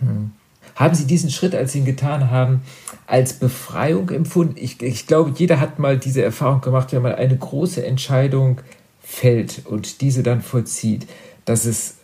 Hm. 0.00 0.32
Haben 0.74 0.94
Sie 0.94 1.06
diesen 1.06 1.30
Schritt, 1.30 1.54
als 1.54 1.72
Sie 1.72 1.78
ihn 1.78 1.86
getan 1.86 2.30
haben, 2.30 2.60
als 3.06 3.32
Befreiung 3.32 4.10
empfunden? 4.10 4.56
Ich, 4.58 4.82
ich 4.82 5.06
glaube, 5.06 5.32
jeder 5.34 5.60
hat 5.60 5.78
mal 5.78 5.96
diese 5.96 6.22
Erfahrung 6.22 6.60
gemacht, 6.60 6.92
wenn 6.92 7.02
man 7.02 7.14
eine 7.14 7.36
große 7.36 7.84
Entscheidung 7.86 8.60
fällt 9.02 9.62
und 9.64 10.02
diese 10.02 10.22
dann 10.22 10.42
vollzieht, 10.42 11.06
dass 11.46 11.64
es 11.64 11.96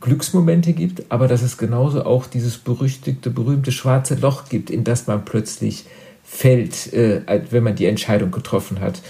Glücksmomente 0.00 0.72
gibt, 0.74 1.10
aber 1.10 1.28
dass 1.28 1.42
es 1.42 1.56
genauso 1.56 2.04
auch 2.04 2.26
dieses 2.26 2.58
berüchtigte, 2.58 3.30
berühmte 3.30 3.72
schwarze 3.72 4.16
Loch 4.16 4.48
gibt, 4.48 4.70
in 4.70 4.84
das 4.84 5.06
man 5.06 5.24
plötzlich 5.24 5.84
fällt, 6.22 6.92
äh, 6.92 7.22
wenn 7.50 7.62
man 7.62 7.74
die 7.74 7.86
Entscheidung 7.86 8.30
getroffen 8.30 8.80
hat. 8.80 9.00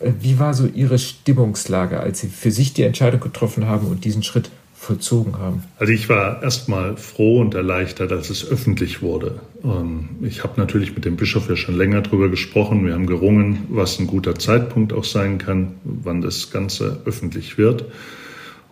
Äh, 0.00 0.12
wie 0.20 0.38
war 0.38 0.52
so 0.52 0.66
Ihre 0.66 0.98
Stimmungslage, 0.98 2.00
als 2.00 2.20
Sie 2.20 2.28
für 2.28 2.50
sich 2.50 2.72
die 2.72 2.82
Entscheidung 2.82 3.20
getroffen 3.20 3.66
haben 3.66 3.86
und 3.86 4.04
diesen 4.04 4.24
Schritt 4.24 4.50
vollzogen 4.74 5.38
haben? 5.38 5.62
Also 5.78 5.92
ich 5.92 6.08
war 6.08 6.42
erstmal 6.42 6.96
froh 6.96 7.40
und 7.40 7.54
erleichtert, 7.54 8.12
als 8.12 8.28
es 8.28 8.48
öffentlich 8.48 9.02
wurde. 9.02 9.40
Ähm, 9.64 10.08
ich 10.22 10.42
habe 10.42 10.60
natürlich 10.60 10.94
mit 10.94 11.04
dem 11.04 11.16
Bischof 11.16 11.48
ja 11.48 11.56
schon 11.56 11.76
länger 11.76 12.02
darüber 12.02 12.28
gesprochen. 12.28 12.84
Wir 12.84 12.94
haben 12.94 13.06
gerungen, 13.06 13.66
was 13.68 14.00
ein 14.00 14.08
guter 14.08 14.34
Zeitpunkt 14.34 14.92
auch 14.92 15.04
sein 15.04 15.38
kann, 15.38 15.74
wann 15.84 16.20
das 16.20 16.50
Ganze 16.50 17.00
öffentlich 17.04 17.58
wird. 17.58 17.84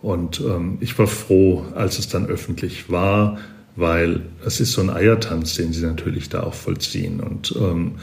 Und 0.05 0.39
ähm, 0.39 0.77
ich 0.81 0.99
war 0.99 1.07
froh, 1.07 1.65
als 1.73 1.97
es 1.97 2.07
dann 2.07 2.27
öffentlich 2.27 2.91
war, 2.91 3.39
weil 3.75 4.21
es 4.45 4.59
ist 4.59 4.73
so 4.73 4.81
ein 4.81 4.91
Eiertanz, 4.91 5.55
den 5.55 5.73
sie 5.73 5.83
natürlich 5.83 6.29
da 6.29 6.43
auch 6.43 6.53
vollziehen. 6.53 7.19
Und 7.19 7.55
ähm, 7.59 7.93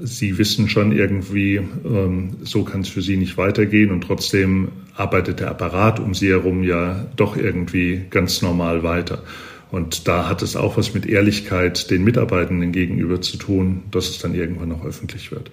sie 0.00 0.38
wissen 0.38 0.70
schon 0.70 0.90
irgendwie, 0.90 1.56
ähm, 1.56 2.36
so 2.44 2.64
kann 2.64 2.80
es 2.80 2.88
für 2.88 3.02
sie 3.02 3.18
nicht 3.18 3.36
weitergehen. 3.36 3.90
Und 3.90 4.04
trotzdem 4.04 4.68
arbeitet 4.96 5.40
der 5.40 5.50
Apparat 5.50 6.00
um 6.00 6.14
sie 6.14 6.30
herum 6.30 6.62
ja 6.62 7.04
doch 7.14 7.36
irgendwie 7.36 8.06
ganz 8.08 8.40
normal 8.40 8.82
weiter. 8.82 9.22
Und 9.70 10.08
da 10.08 10.30
hat 10.30 10.40
es 10.40 10.56
auch 10.56 10.78
was 10.78 10.94
mit 10.94 11.04
Ehrlichkeit 11.04 11.90
den 11.90 12.04
Mitarbeitenden 12.04 12.72
gegenüber 12.72 13.20
zu 13.20 13.36
tun, 13.36 13.82
dass 13.90 14.08
es 14.08 14.18
dann 14.18 14.34
irgendwann 14.34 14.72
auch 14.72 14.86
öffentlich 14.86 15.30
wird. 15.30 15.50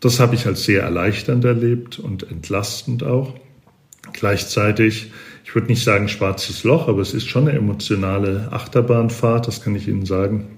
Das 0.00 0.20
habe 0.20 0.36
ich 0.36 0.46
als 0.46 0.64
sehr 0.64 0.84
erleichternd 0.84 1.44
erlebt 1.44 1.98
und 1.98 2.30
entlastend 2.30 3.04
auch. 3.04 3.34
Gleichzeitig, 4.18 5.12
ich 5.44 5.54
würde 5.54 5.68
nicht 5.68 5.84
sagen 5.84 6.08
schwarzes 6.08 6.64
Loch, 6.64 6.88
aber 6.88 7.00
es 7.00 7.14
ist 7.14 7.28
schon 7.28 7.48
eine 7.48 7.56
emotionale 7.56 8.48
Achterbahnfahrt, 8.50 9.46
das 9.46 9.62
kann 9.62 9.76
ich 9.76 9.86
Ihnen 9.86 10.06
sagen. 10.06 10.48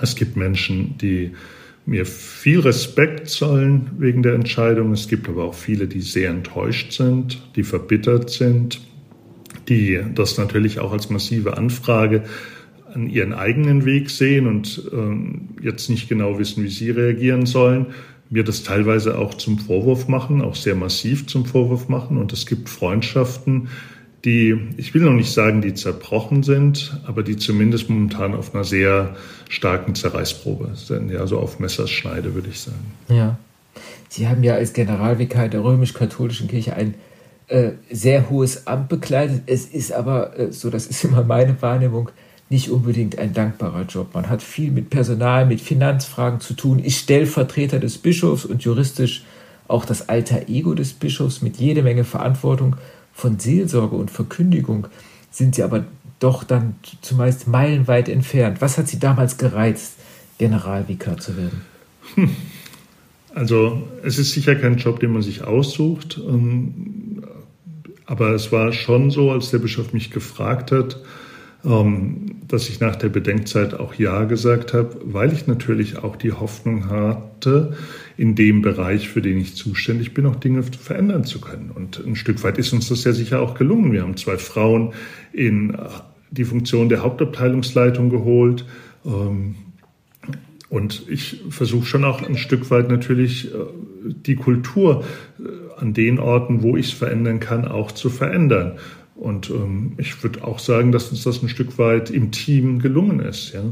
Es 0.00 0.14
gibt 0.14 0.36
Menschen, 0.36 0.96
die 0.98 1.32
mir 1.84 2.06
viel 2.06 2.60
Respekt 2.60 3.28
zollen 3.28 3.90
wegen 3.98 4.22
der 4.22 4.34
Entscheidung. 4.34 4.92
Es 4.92 5.08
gibt 5.08 5.28
aber 5.28 5.44
auch 5.44 5.54
viele, 5.54 5.86
die 5.86 6.00
sehr 6.00 6.30
enttäuscht 6.30 6.92
sind, 6.92 7.40
die 7.56 7.62
verbittert 7.64 8.30
sind, 8.30 8.80
die 9.68 10.00
das 10.14 10.38
natürlich 10.38 10.78
auch 10.78 10.92
als 10.92 11.10
massive 11.10 11.56
Anfrage 11.56 12.22
an 12.92 13.08
ihren 13.08 13.32
eigenen 13.32 13.84
Weg 13.84 14.10
sehen 14.10 14.46
und 14.46 14.90
ähm, 14.92 15.48
jetzt 15.60 15.90
nicht 15.90 16.08
genau 16.08 16.38
wissen, 16.38 16.62
wie 16.62 16.68
sie 16.68 16.90
reagieren 16.90 17.46
sollen 17.46 17.86
mir 18.30 18.44
das 18.44 18.62
teilweise 18.62 19.18
auch 19.18 19.34
zum 19.34 19.58
Vorwurf 19.58 20.08
machen, 20.08 20.42
auch 20.42 20.54
sehr 20.54 20.74
massiv 20.74 21.26
zum 21.26 21.46
Vorwurf 21.46 21.88
machen. 21.88 22.18
Und 22.18 22.32
es 22.32 22.46
gibt 22.46 22.68
Freundschaften, 22.68 23.68
die, 24.24 24.58
ich 24.76 24.92
will 24.92 25.02
noch 25.02 25.12
nicht 25.12 25.32
sagen, 25.32 25.62
die 25.62 25.74
zerbrochen 25.74 26.42
sind, 26.42 27.00
aber 27.06 27.22
die 27.22 27.36
zumindest 27.36 27.88
momentan 27.88 28.34
auf 28.34 28.54
einer 28.54 28.64
sehr 28.64 29.14
starken 29.48 29.94
Zerreißprobe 29.94 30.72
sind. 30.74 31.10
Ja, 31.10 31.26
so 31.26 31.38
auf 31.38 31.60
Messerschneide, 31.60 32.34
würde 32.34 32.48
ich 32.48 32.60
sagen. 32.60 32.92
Ja. 33.08 33.38
Sie 34.08 34.28
haben 34.28 34.42
ja 34.42 34.54
als 34.54 34.72
Generalvikar 34.72 35.48
der 35.48 35.62
römisch-katholischen 35.62 36.48
Kirche 36.48 36.74
ein 36.74 36.94
äh, 37.48 37.72
sehr 37.90 38.28
hohes 38.28 38.66
Amt 38.66 38.88
bekleidet. 38.88 39.42
Es 39.46 39.66
ist 39.66 39.92
aber, 39.92 40.38
äh, 40.38 40.52
so 40.52 40.70
das 40.70 40.86
ist 40.86 41.04
immer 41.04 41.22
meine 41.22 41.60
Wahrnehmung, 41.62 42.10
nicht 42.48 42.70
unbedingt 42.70 43.18
ein 43.18 43.32
dankbarer 43.32 43.82
Job. 43.82 44.14
Man 44.14 44.28
hat 44.28 44.42
viel 44.42 44.70
mit 44.70 44.90
Personal, 44.90 45.46
mit 45.46 45.60
Finanzfragen 45.60 46.40
zu 46.40 46.54
tun, 46.54 46.78
ist 46.78 46.98
Stellvertreter 46.98 47.80
des 47.80 47.98
Bischofs 47.98 48.44
und 48.44 48.62
juristisch 48.62 49.24
auch 49.68 49.84
das 49.84 50.08
alter 50.08 50.48
Ego 50.48 50.74
des 50.74 50.92
Bischofs 50.92 51.42
mit 51.42 51.56
jede 51.56 51.82
Menge 51.82 52.04
Verantwortung 52.04 52.76
von 53.12 53.38
Seelsorge 53.38 53.96
und 53.96 54.10
Verkündigung 54.10 54.86
sind 55.30 55.56
sie 55.56 55.64
aber 55.64 55.84
doch 56.20 56.44
dann 56.44 56.76
zumeist 57.02 57.48
meilenweit 57.48 58.08
entfernt. 58.08 58.60
Was 58.60 58.78
hat 58.78 58.88
sie 58.88 58.98
damals 58.98 59.38
gereizt, 59.38 59.94
Generalvikar 60.38 61.18
zu 61.18 61.36
werden? 61.36 61.62
Hm. 62.14 62.30
Also 63.34 63.82
es 64.02 64.18
ist 64.18 64.32
sicher 64.32 64.54
kein 64.54 64.78
Job, 64.78 65.00
den 65.00 65.12
man 65.12 65.20
sich 65.20 65.42
aussucht, 65.44 66.18
ähm, 66.26 67.22
aber 68.06 68.30
es 68.30 68.50
war 68.50 68.72
schon 68.72 69.10
so, 69.10 69.30
als 69.30 69.50
der 69.50 69.58
Bischof 69.58 69.92
mich 69.92 70.10
gefragt 70.10 70.72
hat, 70.72 71.00
dass 71.66 72.68
ich 72.68 72.78
nach 72.78 72.94
der 72.94 73.08
Bedenkzeit 73.08 73.74
auch 73.74 73.94
Ja 73.94 74.22
gesagt 74.24 74.72
habe, 74.72 74.98
weil 75.02 75.32
ich 75.32 75.48
natürlich 75.48 75.98
auch 75.98 76.14
die 76.14 76.30
Hoffnung 76.30 76.88
hatte, 76.88 77.76
in 78.16 78.36
dem 78.36 78.62
Bereich, 78.62 79.08
für 79.08 79.20
den 79.20 79.38
ich 79.38 79.56
zuständig 79.56 80.14
bin, 80.14 80.26
auch 80.26 80.36
Dinge 80.36 80.62
verändern 80.62 81.24
zu 81.24 81.40
können. 81.40 81.72
Und 81.74 82.00
ein 82.06 82.14
Stück 82.14 82.44
weit 82.44 82.58
ist 82.58 82.72
uns 82.72 82.88
das 82.88 83.02
ja 83.02 83.12
sicher 83.12 83.40
auch 83.40 83.54
gelungen. 83.54 83.92
Wir 83.92 84.02
haben 84.02 84.16
zwei 84.16 84.38
Frauen 84.38 84.92
in 85.32 85.74
äh, 85.74 85.88
die 86.30 86.44
Funktion 86.44 86.88
der 86.88 87.02
Hauptabteilungsleitung 87.02 88.10
geholt. 88.10 88.64
Ähm, 89.04 89.56
und 90.68 91.04
ich 91.08 91.42
versuche 91.50 91.86
schon 91.86 92.04
auch 92.04 92.22
ein 92.22 92.36
Stück 92.36 92.70
weit 92.70 92.88
natürlich 92.88 93.52
äh, 93.52 93.58
die 94.04 94.36
Kultur 94.36 95.04
äh, 95.38 95.80
an 95.80 95.94
den 95.94 96.18
Orten, 96.18 96.62
wo 96.62 96.76
ich 96.76 96.86
es 96.86 96.92
verändern 96.92 97.40
kann, 97.40 97.66
auch 97.66 97.92
zu 97.92 98.08
verändern. 98.08 98.78
Und 99.16 99.50
ähm, 99.50 99.92
ich 99.96 100.22
würde 100.22 100.44
auch 100.44 100.58
sagen, 100.58 100.92
dass 100.92 101.10
uns 101.10 101.24
das 101.24 101.42
ein 101.42 101.48
Stück 101.48 101.78
weit 101.78 102.10
im 102.10 102.30
Team 102.32 102.80
gelungen 102.80 103.20
ist. 103.20 103.54
Ja? 103.54 103.62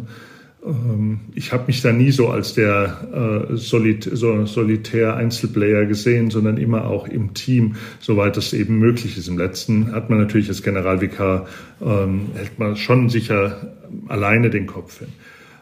Ähm, 0.65 1.21
ich 1.35 1.53
habe 1.53 1.65
mich 1.67 1.83
da 1.83 1.93
nie 1.93 2.11
so 2.11 2.29
als 2.29 2.55
der 2.55 3.49
äh, 3.51 3.57
Solit 3.57 4.09
so 4.11 4.47
solitär 4.47 5.17
Einzelplayer 5.17 5.85
gesehen, 5.85 6.31
sondern 6.31 6.57
immer 6.57 6.87
auch 6.87 7.07
im 7.07 7.35
Team, 7.35 7.77
soweit 8.01 8.37
das 8.37 8.53
eben 8.53 8.79
möglich 8.79 9.19
ist. 9.19 9.29
Im 9.29 9.39
letzten 9.39 9.93
hat 9.93 10.09
man 10.09 10.19
natürlich 10.19 10.49
als 10.49 10.63
Generalvikar, 10.63 11.47
ähm, 11.83 12.29
hält 12.35 12.59
man 12.59 12.77
schon 12.77 13.11
sicher 13.11 13.75
alleine 14.09 14.51
den 14.51 14.67
Kopf 14.67 15.01
hin. 15.01 15.09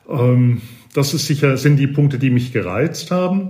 Ähm, 0.08 0.62
das 0.94 1.14
ist 1.14 1.26
sicher, 1.26 1.56
sind 1.56 1.78
die 1.78 1.86
Punkte, 1.86 2.18
die 2.18 2.30
mich 2.30 2.52
gereizt 2.52 3.10
haben. 3.10 3.48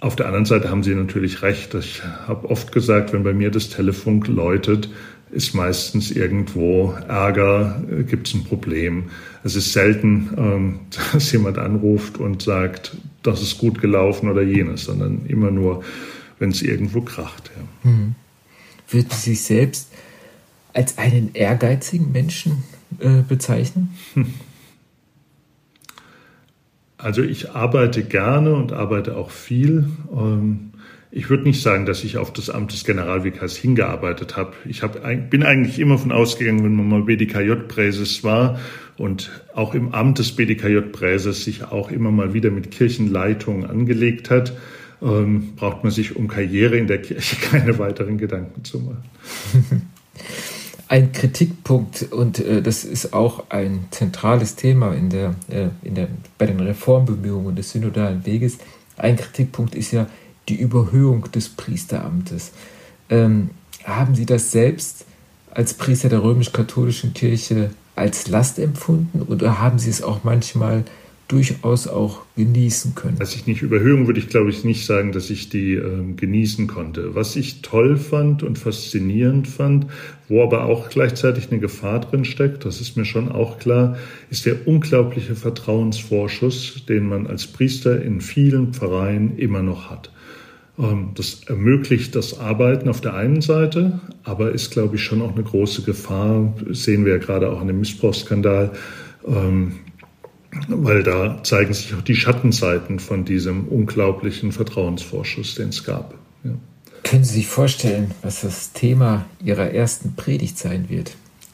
Auf 0.00 0.16
der 0.16 0.26
anderen 0.26 0.46
Seite 0.46 0.70
haben 0.70 0.82
Sie 0.82 0.94
natürlich 0.94 1.42
recht. 1.42 1.74
Ich 1.74 2.02
habe 2.26 2.48
oft 2.48 2.72
gesagt, 2.72 3.12
wenn 3.12 3.22
bei 3.22 3.34
mir 3.34 3.50
das 3.50 3.68
Telefon 3.68 4.22
läutet, 4.22 4.88
ist 5.32 5.54
meistens 5.54 6.10
irgendwo 6.10 6.94
Ärger, 7.08 7.82
äh, 7.90 8.02
gibt 8.02 8.28
es 8.28 8.34
ein 8.34 8.44
Problem. 8.44 9.10
Es 9.44 9.56
ist 9.56 9.72
selten, 9.72 10.30
ähm, 10.36 10.80
dass 11.12 11.32
jemand 11.32 11.58
anruft 11.58 12.18
und 12.18 12.42
sagt, 12.42 12.96
das 13.22 13.42
ist 13.42 13.58
gut 13.58 13.80
gelaufen 13.80 14.28
oder 14.28 14.42
jenes, 14.42 14.84
sondern 14.84 15.26
immer 15.26 15.50
nur, 15.50 15.82
wenn 16.38 16.50
es 16.50 16.62
irgendwo 16.62 17.02
kracht. 17.02 17.50
Ja. 17.56 17.90
Hm. 17.90 18.14
Würden 18.88 19.10
Sie 19.10 19.34
sich 19.34 19.42
selbst 19.42 19.92
als 20.72 20.98
einen 20.98 21.30
ehrgeizigen 21.34 22.12
Menschen 22.12 22.64
äh, 22.98 23.22
bezeichnen? 23.26 23.94
Hm. 24.14 24.26
Also 27.02 27.22
ich 27.22 27.52
arbeite 27.52 28.04
gerne 28.04 28.54
und 28.54 28.72
arbeite 28.72 29.16
auch 29.16 29.30
viel. 29.30 29.88
Ähm, 30.14 30.69
ich 31.12 31.28
würde 31.28 31.42
nicht 31.42 31.60
sagen, 31.60 31.86
dass 31.86 32.04
ich 32.04 32.18
auf 32.18 32.32
das 32.32 32.50
Amt 32.50 32.72
des 32.72 32.84
Generalvikars 32.84 33.56
hingearbeitet 33.56 34.36
habe. 34.36 34.52
Ich 34.64 34.82
hab, 34.82 35.00
bin 35.28 35.42
eigentlich 35.42 35.78
immer 35.80 35.98
von 35.98 36.12
ausgegangen, 36.12 36.62
wenn 36.62 36.76
man 36.76 36.88
mal 36.88 37.02
BDKJ-Präses 37.02 38.22
war 38.22 38.60
und 38.96 39.30
auch 39.54 39.74
im 39.74 39.92
Amt 39.92 40.20
des 40.20 40.36
BDKJ-Präses 40.36 41.44
sich 41.44 41.64
auch 41.64 41.90
immer 41.90 42.12
mal 42.12 42.32
wieder 42.32 42.50
mit 42.50 42.70
Kirchenleitungen 42.70 43.68
angelegt 43.68 44.30
hat, 44.30 44.52
ähm, 45.02 45.54
braucht 45.56 45.82
man 45.82 45.90
sich 45.90 46.14
um 46.14 46.28
Karriere 46.28 46.76
in 46.76 46.86
der 46.86 47.02
Kirche 47.02 47.36
keine 47.50 47.78
weiteren 47.78 48.16
Gedanken 48.18 48.62
zu 48.62 48.78
machen. 48.78 49.02
Ein 50.86 51.12
Kritikpunkt, 51.12 52.08
und 52.10 52.40
äh, 52.40 52.62
das 52.62 52.82
ist 52.82 53.14
auch 53.14 53.48
ein 53.48 53.84
zentrales 53.92 54.56
Thema 54.56 54.92
in 54.92 55.08
der, 55.08 55.36
äh, 55.48 55.68
in 55.84 55.94
der, 55.94 56.08
bei 56.36 56.46
den 56.46 56.58
Reformbemühungen 56.58 57.54
des 57.54 57.70
synodalen 57.70 58.26
Weges, 58.26 58.58
ein 58.96 59.16
Kritikpunkt 59.16 59.76
ist 59.76 59.92
ja 59.92 60.08
die 60.50 60.60
Überhöhung 60.60 61.30
des 61.32 61.48
Priesteramtes. 61.48 62.52
Ähm, 63.08 63.50
haben 63.84 64.14
Sie 64.14 64.26
das 64.26 64.50
selbst 64.50 65.06
als 65.50 65.74
Priester 65.74 66.08
der 66.08 66.22
römisch-katholischen 66.22 67.14
Kirche 67.14 67.70
als 67.96 68.28
Last 68.28 68.58
empfunden 68.58 69.22
oder 69.22 69.60
haben 69.60 69.78
Sie 69.78 69.90
es 69.90 70.02
auch 70.02 70.24
manchmal 70.24 70.84
durchaus 71.28 71.86
auch 71.86 72.22
genießen 72.36 72.96
können. 72.96 73.18
Als 73.20 73.36
ich 73.36 73.46
nicht 73.46 73.62
Überhöhung 73.62 74.08
würde 74.08 74.18
ich, 74.18 74.28
glaube 74.28 74.50
ich, 74.50 74.64
nicht 74.64 74.84
sagen, 74.84 75.12
dass 75.12 75.30
ich 75.30 75.48
die 75.48 75.74
äh, 75.74 76.12
genießen 76.16 76.66
konnte. 76.66 77.14
Was 77.14 77.36
ich 77.36 77.62
toll 77.62 77.96
fand 77.96 78.42
und 78.42 78.58
faszinierend 78.58 79.46
fand, 79.46 79.86
wo 80.28 80.42
aber 80.42 80.64
auch 80.64 80.88
gleichzeitig 80.88 81.50
eine 81.50 81.60
Gefahr 81.60 82.00
drin 82.00 82.24
steckt, 82.24 82.64
das 82.64 82.80
ist 82.80 82.96
mir 82.96 83.04
schon 83.04 83.30
auch 83.30 83.60
klar, 83.60 83.96
ist 84.28 84.44
der 84.44 84.66
unglaubliche 84.66 85.36
Vertrauensvorschuss, 85.36 86.84
den 86.88 87.08
man 87.08 87.28
als 87.28 87.46
Priester 87.46 88.02
in 88.02 88.20
vielen 88.20 88.72
Pfarreien 88.72 89.38
immer 89.38 89.62
noch 89.62 89.88
hat. 89.88 90.10
Ähm, 90.78 91.10
das 91.14 91.44
ermöglicht 91.46 92.14
das 92.14 92.38
Arbeiten 92.38 92.88
auf 92.88 93.00
der 93.00 93.14
einen 93.14 93.40
Seite, 93.40 94.00
aber 94.24 94.52
ist, 94.52 94.70
glaube 94.70 94.96
ich, 94.96 95.02
schon 95.02 95.22
auch 95.22 95.32
eine 95.32 95.42
große 95.42 95.82
Gefahr. 95.82 96.54
Das 96.66 96.84
sehen 96.84 97.04
wir 97.04 97.12
ja 97.14 97.18
gerade 97.18 97.50
auch 97.50 97.60
an 97.60 97.66
dem 97.66 97.80
Missbrauchsskandal 97.80 98.72
ähm, 99.26 99.72
weil 100.68 101.02
da 101.02 101.42
zeigen 101.42 101.72
sich 101.72 101.94
auch 101.94 102.02
die 102.02 102.16
Schattenseiten 102.16 102.98
von 102.98 103.24
diesem 103.24 103.68
unglaublichen 103.68 104.52
Vertrauensvorschuss, 104.52 105.54
den 105.54 105.68
es 105.68 105.84
gab. 105.84 106.14
Ja. 106.44 106.52
Können 107.04 107.24
Sie 107.24 107.34
sich 107.34 107.46
vorstellen, 107.46 108.10
was 108.22 108.42
das 108.42 108.72
Thema 108.72 109.26
Ihrer 109.42 109.70
ersten 109.70 110.14
Predigt 110.16 110.58
sein 110.58 110.88
wird? 110.88 111.12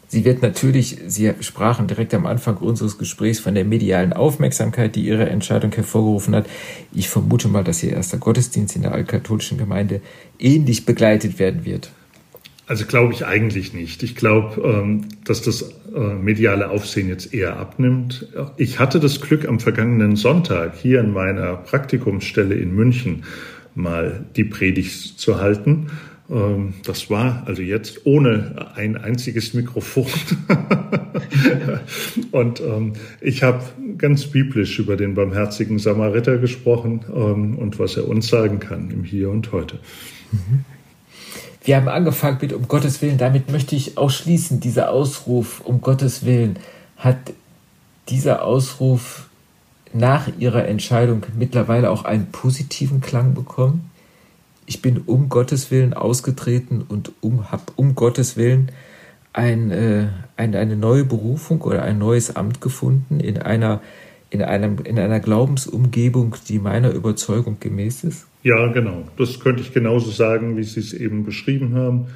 Sie 0.09 0.25
wird 0.25 0.41
natürlich, 0.43 0.99
Sie 1.07 1.33
sprachen 1.41 1.89
direkt 1.89 2.15
am 2.15 2.27
Anfang 2.27 2.59
unseres 2.59 2.97
Gesprächs 2.97 3.41
von 3.41 3.55
der 3.55 3.65
medialen 3.65 4.13
Aufmerksamkeit, 4.13 4.95
die 4.95 5.05
Ihre 5.05 5.29
Entscheidung 5.29 5.73
hervorgerufen 5.73 6.35
hat. 6.35 6.47
Ich 6.93 7.09
vermute 7.09 7.49
mal, 7.49 7.65
dass 7.65 7.83
Ihr 7.83 7.93
erster 7.93 8.19
Gottesdienst 8.19 8.77
in 8.77 8.83
der 8.83 8.93
altkatholischen 8.93 9.59
Gemeinde 9.59 10.01
ähnlich 10.39 10.87
begleitet 10.87 11.39
werden 11.39 11.65
wird. 11.65 11.91
Also 12.69 12.85
glaube 12.85 13.13
ich 13.13 13.25
eigentlich 13.25 13.75
nicht. 13.75 14.03
Ich 14.03 14.17
glaube, 14.17 14.61
ähm, 14.61 15.03
dass 15.25 15.41
das 15.43 15.75
äh, 15.95 16.01
mediale 16.01 16.71
Aufsehen 16.71 17.09
jetzt 17.09 17.33
eher 17.33 17.57
abnimmt. 17.57 18.29
Ich 18.57 18.81
hatte 18.81 18.99
das 18.99 19.21
Glück, 19.21 19.47
am 19.47 19.61
vergangenen 19.61 20.17
Sonntag 20.17 20.77
hier 20.77 21.01
an 21.01 21.13
meiner 21.13 21.57
Praktikumsstelle 21.57 22.55
in 22.55 22.75
München 22.75 23.25
mal 23.77 24.25
die 24.35 24.45
Predigt 24.45 25.21
zu 25.21 25.41
halten. 25.41 25.91
Ähm, 26.31 26.75
das 26.85 27.11
war 27.11 27.45
also 27.47 27.63
jetzt 27.63 28.05
ohne 28.05 28.71
ein 28.75 28.97
einziges 28.97 29.55
Mikrofon. 29.55 30.07
und 32.33 32.61
ähm, 32.61 32.95
ich 33.21 33.43
habe 33.43 33.63
ganz 33.99 34.27
biblisch 34.27 34.79
über 34.79 34.97
den 34.97 35.15
barmherzigen 35.15 35.79
Samariter 35.79 36.39
gesprochen 36.39 36.99
und 36.99 37.79
was 37.79 37.97
er 37.97 38.09
uns 38.09 38.29
sagen 38.29 38.61
kann 38.61 38.91
im 38.91 39.05
Hier 39.05 39.31
und 39.31 39.53
heute. 39.53 39.79
Wir 41.65 41.77
haben 41.77 41.89
angefangen 41.89 42.39
mit 42.41 42.53
um 42.53 42.69
Gottes 42.69 43.03
Willen. 43.03 43.19
Damit 43.19 43.51
möchte 43.51 43.75
ich 43.75 43.99
auch 43.99 44.11
schließen. 44.11 44.61
Dieser 44.61 44.91
Ausruf 44.91 45.61
um 45.61 45.81
Gottes 45.81 46.25
Willen 46.25 46.59
hat 46.97 47.17
dieser 48.09 48.45
Ausruf 48.45 49.29
nach 49.93 50.29
ihrer 50.39 50.67
Entscheidung 50.67 51.25
mittlerweile 51.37 51.91
auch 51.91 52.05
einen 52.05 52.27
positiven 52.27 53.01
Klang 53.01 53.35
bekommen. 53.35 53.91
Ich 54.67 54.83
bin 54.83 54.99
um 55.07 55.29
Gottes 55.29 55.71
Willen 55.71 55.95
ausgetreten 55.95 56.85
und 56.87 57.13
um, 57.21 57.53
habe 57.53 57.65
um 57.77 57.95
Gottes 57.95 58.37
Willen 58.37 58.73
ein, 59.33 59.71
äh, 59.71 60.09
eine, 60.37 60.59
eine 60.59 60.77
neue 60.77 61.05
Berufung 61.05 61.61
oder 61.63 61.83
ein 61.83 61.99
neues 61.99 62.35
Amt 62.35 62.61
gefunden 62.61 63.21
in 63.21 63.39
einer, 63.39 63.81
in, 64.31 64.43
einem, 64.43 64.79
in 64.83 64.99
einer 64.99 65.21
Glaubensumgebung, 65.21 66.37
die 66.49 66.59
meiner 66.59 66.91
Überzeugung 66.91 67.59
gemäß 67.61 68.03
ist. 68.05 68.27
Ja, 68.43 68.67
genau. 68.69 69.05
Das 69.19 69.41
könnte 69.41 69.63
ich 69.63 69.73
genauso 69.73 70.11
sagen, 70.11 70.57
wie 70.57 70.63
Sie 70.65 70.81
es 70.81 70.93
eben 70.93 71.25
beschrieben 71.25 71.75
haben. 71.75 72.07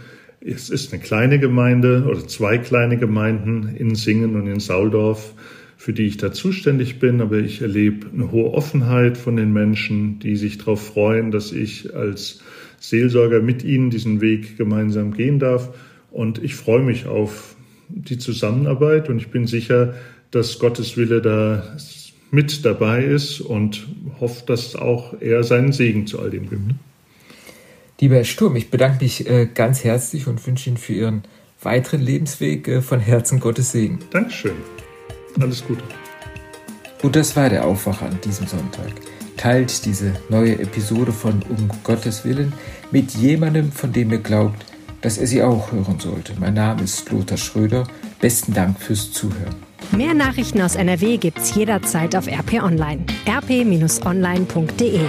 Es 0.40 0.70
ist 0.70 0.92
eine 0.92 1.02
kleine 1.02 1.38
Gemeinde 1.38 2.06
oder 2.08 2.26
zwei 2.26 2.56
kleine 2.58 2.96
Gemeinden 2.96 3.76
in 3.76 3.94
Singen 3.94 4.36
und 4.36 4.46
in 4.46 4.58
Sauldorf, 4.58 5.34
für 5.80 5.94
die 5.94 6.02
ich 6.02 6.18
da 6.18 6.30
zuständig 6.30 6.98
bin. 6.98 7.22
Aber 7.22 7.38
ich 7.38 7.62
erlebe 7.62 8.06
eine 8.12 8.30
hohe 8.30 8.52
Offenheit 8.52 9.16
von 9.16 9.36
den 9.36 9.50
Menschen, 9.50 10.18
die 10.18 10.36
sich 10.36 10.58
darauf 10.58 10.88
freuen, 10.88 11.30
dass 11.30 11.52
ich 11.52 11.94
als 11.94 12.40
Seelsorger 12.80 13.40
mit 13.40 13.64
ihnen 13.64 13.88
diesen 13.88 14.20
Weg 14.20 14.58
gemeinsam 14.58 15.14
gehen 15.14 15.38
darf. 15.38 15.70
Und 16.10 16.44
ich 16.44 16.54
freue 16.54 16.82
mich 16.82 17.06
auf 17.06 17.56
die 17.88 18.18
Zusammenarbeit 18.18 19.08
und 19.08 19.16
ich 19.16 19.28
bin 19.28 19.46
sicher, 19.46 19.94
dass 20.30 20.58
Gottes 20.58 20.98
Wille 20.98 21.22
da 21.22 21.78
mit 22.30 22.62
dabei 22.66 23.02
ist 23.02 23.40
und 23.40 23.88
hofft, 24.20 24.50
dass 24.50 24.76
auch 24.76 25.14
er 25.18 25.44
seinen 25.44 25.72
Segen 25.72 26.06
zu 26.06 26.20
all 26.20 26.28
dem 26.28 26.50
gibt. 26.50 26.74
Lieber 28.02 28.16
Herr 28.16 28.24
Sturm, 28.24 28.54
ich 28.54 28.68
bedanke 28.68 29.02
mich 29.02 29.26
äh, 29.26 29.48
ganz 29.52 29.82
herzlich 29.82 30.26
und 30.26 30.46
wünsche 30.46 30.68
Ihnen 30.68 30.76
für 30.76 30.92
Ihren 30.92 31.22
weiteren 31.62 32.02
Lebensweg 32.02 32.68
äh, 32.68 32.82
von 32.82 33.00
Herzen 33.00 33.40
Gottes 33.40 33.72
Segen. 33.72 33.98
Dankeschön. 34.10 34.52
Alles 35.38 35.64
Gute. 35.64 35.84
Und 37.02 37.16
das 37.16 37.34
war 37.36 37.48
der 37.48 37.64
Aufwacher 37.64 38.06
an 38.06 38.18
diesem 38.24 38.46
Sonntag. 38.46 38.92
Teilt 39.36 39.84
diese 39.86 40.14
neue 40.28 40.58
Episode 40.58 41.12
von 41.12 41.42
Um 41.48 41.68
Gottes 41.82 42.24
Willen 42.24 42.52
mit 42.90 43.12
jemandem, 43.12 43.72
von 43.72 43.92
dem 43.92 44.10
ihr 44.10 44.18
glaubt, 44.18 44.66
dass 45.00 45.16
er 45.16 45.26
sie 45.26 45.42
auch 45.42 45.72
hören 45.72 45.98
sollte. 45.98 46.34
Mein 46.38 46.54
Name 46.54 46.82
ist 46.82 47.10
Lothar 47.10 47.38
Schröder. 47.38 47.86
Besten 48.20 48.52
Dank 48.52 48.78
fürs 48.78 49.12
Zuhören. 49.12 49.56
Mehr 49.92 50.12
Nachrichten 50.12 50.60
aus 50.60 50.76
NRW 50.76 51.16
gibt's 51.16 51.54
jederzeit 51.54 52.14
auf 52.14 52.26
RP 52.26 52.62
Online. 52.62 53.04
rp-online.de 53.26 55.00